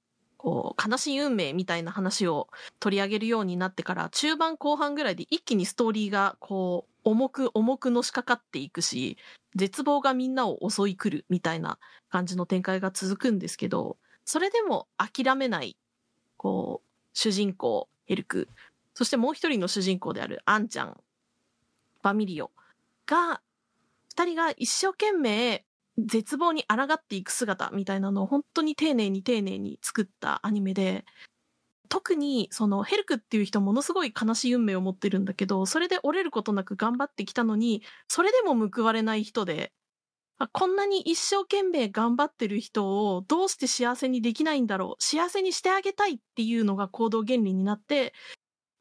[0.46, 9.18] こう、悲しい運命みたいな話を取り上げるようになってから、中盤後半ぐらいで一気にストーリーが、こう、重く重くのしかかっていくし、
[9.56, 11.80] 絶望がみんなを襲い来るみたいな
[12.12, 15.78] 感じの展開が続くんですけど、それでも諦めない、
[16.38, 18.48] こう、主人公、ヘルク、
[18.94, 21.02] そしてもう一人の主人公であるアンちゃん、
[22.04, 22.52] ファミリオ
[23.08, 23.42] が、
[24.10, 25.66] 二人が一生懸命
[25.98, 31.06] 絶望に抗っていく姿みたいなのを本当に丁寧に丁寧に作ったアニメで、
[31.90, 39.72] 特にそのヘルクっていう人ものすごい悲しい運命を持ってるんだけど、それで折れることなく頑張ってきたのに、それでも報われない人で、
[40.52, 48.14] こんなに一生懸命頑張ってる人をどうして幸せにできないんだろう幸せにしてあげたいっていうのが行動原理になって、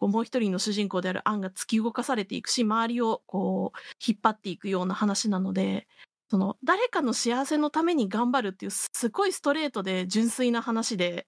[0.00, 5.86] もう一人の主人公であるアンが突き動かされていくし、周りをこう引っ張っていくような話なので、
[6.28, 11.26] その誰かの幸せのために頑張るっていうすごいストレートで純粋な話で、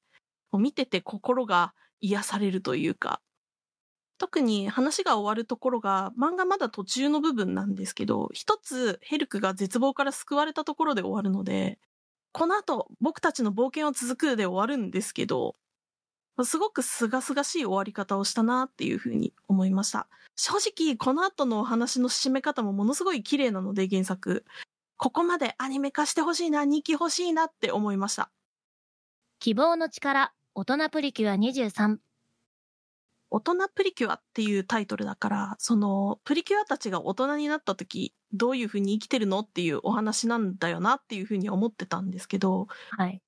[0.52, 3.20] 見てて心が癒されるというか、
[4.18, 11.78] 特に話が終わるところが漫画まだ途中の部分なんですけど、一つヘルクが絶望から救われたところで終わるので、
[12.32, 15.56] この後僕たちの冒険は続くで終わるんですけど、
[16.44, 20.08] すごく清々しい終わり方をしたなっていうふうに思いました。
[20.36, 24.44] 正直この後のお話の締め方もものすごい綺麗なので原作。
[24.96, 28.30] ここまでアニメ化してほしいな、2期欲しいなって思いました。
[29.38, 31.98] 希望の力、大人プリキュア23。
[33.28, 43.20] 大人プリキュアっていうタイトルだから、そのプリキュアたちが大人になった時、どういう風に生きてるのっていうお話なんだよなっていう風に思ってたんですけど、はい。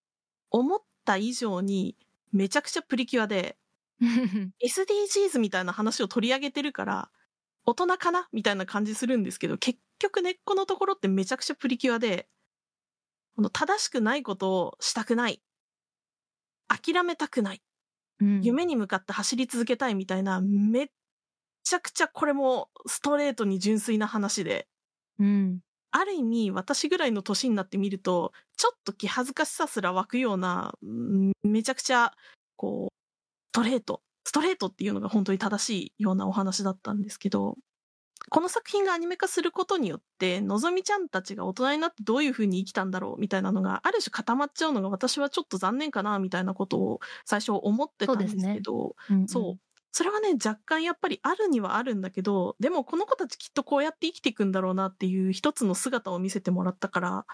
[0.51, 1.97] 思った以上に
[2.33, 3.59] めちゃくちゃプリキュアで、
[4.64, 7.11] SDGs みたいな話を取り上げてるから、
[7.66, 12.29] 大人かなみたいな感じするんですけど、結局根っこのところってめちゃくちゃプリキュアで、
[13.37, 15.43] この正しくないことをしたくない。
[16.69, 17.63] 諦めたくない。
[18.21, 20.87] うん夢に向かって走り続けたいみたいな、めっ
[21.63, 24.67] ちゃくちゃこれもストレートに純粋な話で、
[25.19, 25.61] うん。
[25.91, 32.13] ある意味私ぐらいの年になってみると、ちょっと気恥ずかしさすら湧くような、うんめちゃくちゃ、
[32.57, 32.95] こう、
[33.51, 37.57] ストレート、ストレートっていうのが本当に正しいようなお話だったんですけど、
[38.31, 49.61] この作品がアニメ化することによって、のぞみちゃんたちが大人になってどういう風に生きたんだろうみたいなのが、ある種固まっちゃうのが私はちょっと残念かなみたいなことを最初思ってたんですけど、うんそう。
[49.91, 57.27] それはね、若干やっぱりあるにはあるんだけど、でもこの子たちきっとこうやって生きていくんだろうなっていう一つの姿を見せてもらったから、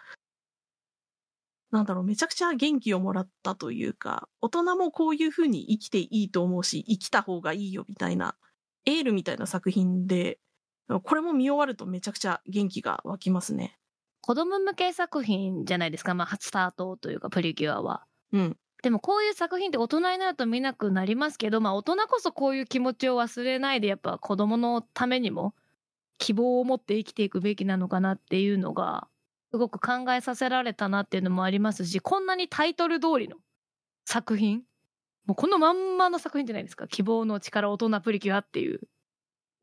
[1.70, 8.36] なんだろう、めちゃくちゃ元気をもらったというか、大人もこういう風に生きていいと思うし、生きた方がいいよみたいな、
[8.86, 10.38] エールみたいな作品で、
[10.88, 13.78] これも見終わるとめちゃくちゃ元気が湧きますね。
[14.20, 18.04] 子供向け作品じゃないですか、まあ、スタートというか、プリキュアは。
[18.32, 18.56] うん。
[18.82, 25.54] でもこういう作品って大人になると見なくなりますけど、まあ大人こそこういう気持ちを忘れないで、やっぱ子供のためにも
[26.18, 29.08] 希望を持って生きていくべきなのかなっていうのが、
[29.52, 33.36] すごく考えさせられたなっていうのもありますし、こんなにタイトル通りの
[34.04, 34.62] 作品？
[35.26, 36.86] もうこのまんまの作品じゃないですか？
[36.86, 38.80] 希望の力大人プリキュアっていう。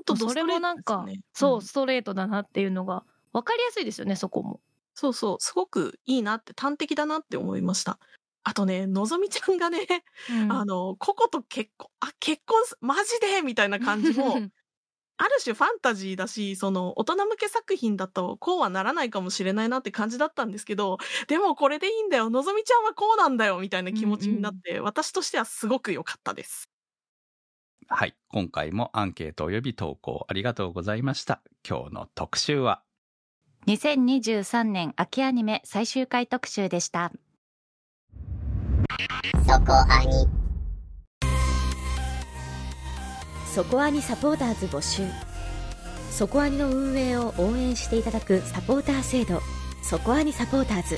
[0.03, 4.61] とそれもなんか、そう、んストレートだなっていうのが分かりやすいですよね、そこも。
[4.95, 7.99] そうそう、すごくいいなって、端的だなって思いました。
[8.44, 9.88] あとね、のぞみちゃんがね、
[10.48, 14.44] あの、ココと結婚、あ、結婚す、マジでみたいな感じも、
[15.18, 20.98] ある種ファンタジーだし、その、大人向け作品だと、こうはならないかもしれないなって感じだったんですけど、
[21.28, 26.68] でもこれでいいんだよ、のぞみちゃんはこうなんだよ、みたいな気持ちになって、私としてはすごく良かったです。
[27.93, 28.15] はい。
[28.30, 31.41] 今回もアンケート及び投稿ありがとうございました。
[31.68, 32.81] 今日の特集は、
[33.68, 37.11] 2023年秋アニメ最終回特集でした。
[39.45, 40.27] そこアニ
[43.53, 45.03] そこアニサポーターズ募集
[46.09, 49.41] そこアニの運営を応援していただくサポーター制度
[49.84, 50.97] そこアニサポーターズ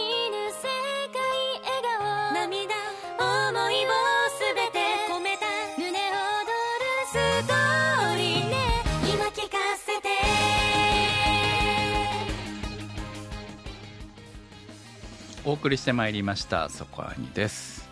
[15.43, 16.69] お送りしてまいりました。
[16.69, 17.89] そこアニです。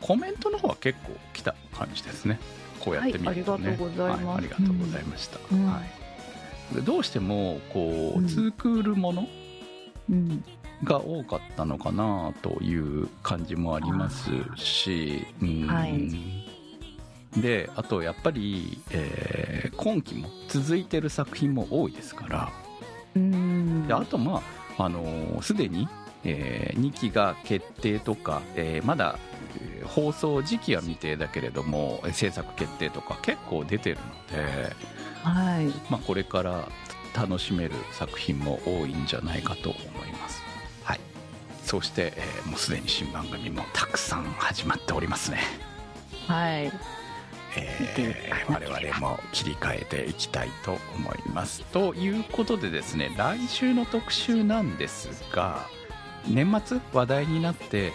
[0.00, 2.38] コメントの方は結構来た感じですね。
[2.78, 4.26] こうやってみるとね、はいありがとうございます。
[4.26, 5.66] はありがとうございました、うん。
[5.66, 5.80] は
[6.72, 8.28] い、でどうしてもこう、うん。
[8.28, 9.26] ツークールもの
[10.08, 10.44] うん。
[10.84, 15.66] が多かったのかなという感じもありますし、うん。
[15.66, 17.40] はい。
[17.40, 22.52] であとやっぱり、えー今期も続いてる作品も多いですから。
[23.16, 23.88] うん。
[23.88, 24.42] であとま
[24.78, 25.88] ああのーすでに、
[26.24, 29.18] え2期が決定とか、えーまだ
[29.60, 34.74] えー放送時期は未定だけれどもえー制作決定とか結構出てるので、
[35.22, 36.68] はいまあ、これから
[37.14, 40.42] 楽しめる作品も多いんじゃないかと思います。
[40.84, 41.00] はい、
[41.64, 45.38] そして、えーもうすでに新番組もたくさん始まっておりますね。
[46.26, 46.72] はい
[47.56, 51.62] えー我々も切り替えていきたいと思います。
[51.72, 55.66] ということでですね来週の特集なんですが
[56.28, 57.92] 年末話題になって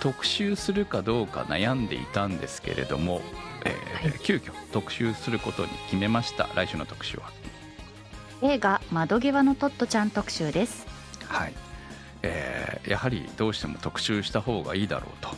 [0.00, 3.20] 特集するかどうか悩んでいたんですけれども、
[3.64, 6.48] えー急遽特集することに決めました。
[6.54, 7.30] 来週の特集は？
[8.42, 10.86] 映画「窓際のトットちゃん」特集です。
[11.26, 11.54] はい。
[12.22, 15.30] えーやはりどうしても特集した方がいいだろうと。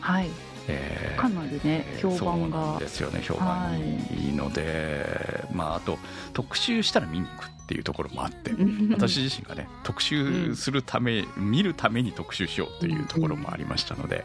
[0.00, 0.28] はい。
[0.66, 3.22] えーかなりね評判そうですよね。
[3.22, 4.30] 評判い。
[4.30, 5.98] いので、まああと
[6.32, 8.52] 特集したら見に行くっていうところもあって
[8.92, 14.24] 私自身がね特集するため、見るために特集しようというところもありましたので、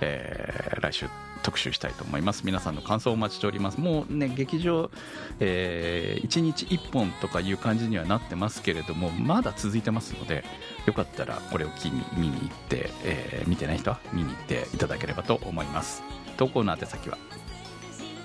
[0.00, 1.06] えー来週
[1.42, 2.42] 特集したいと思います。
[2.46, 3.78] 皆さんの感想をお待ちしております。
[3.78, 4.90] もうね劇場、
[5.40, 10.44] え1日1本とかいう感じにはなってますけれどもまだ続いてますので
[10.86, 16.02] よかったらこれを機に見に行って、えー見てない人は見に行っていただければと思います。
[16.36, 17.18] 投稿の宛先は？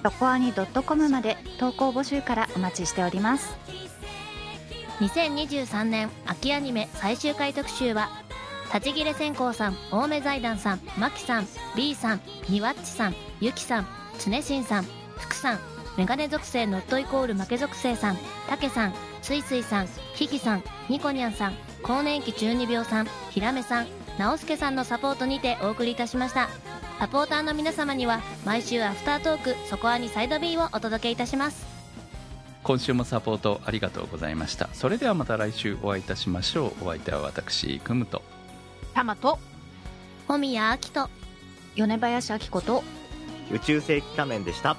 [0.04, 3.54] そこアニ .com まで投稿募集からお待ちしております
[5.00, 8.10] 2023年秋アニメ最終回特集は
[8.74, 13.88] 立ち切れ線香さん青梅財団さんマキさん B さんニワッチさんゆきさん
[14.20, 14.86] 常新さん
[15.18, 15.60] 福さん
[15.98, 18.18] メガネ属性ノットイコール負け属性さん
[18.48, 26.50] たけさんすいすいさんキキさんニコニャンさん更年期中二病さんひらめさん直輔さんのサポートにてお送りいたしました。
[27.00, 31.79] サポーターの皆様には毎週アフタートークそこアニサイド B をお届けいたします。
[32.64, 34.70] 今週もサポートありがとうございました。
[34.74, 36.86] それではまた来週お会いいたしましょう。
[36.86, 38.22] お相手は私くむと。
[38.94, 39.40] タマと。
[40.28, 41.10] 小宮明人。
[41.76, 42.84] 米林明子と。
[43.52, 44.76] 宇宙世紀仮面でした。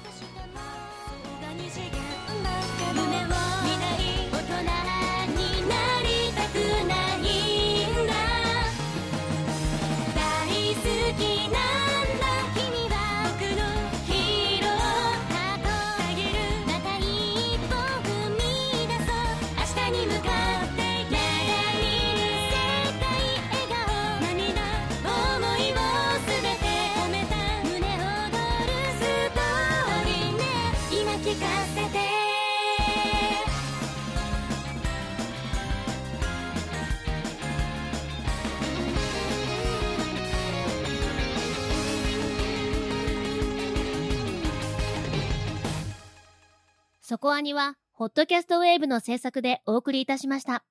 [47.11, 50.63] そこアニは、ホットキャストウェーブの制作でお送りいたしました。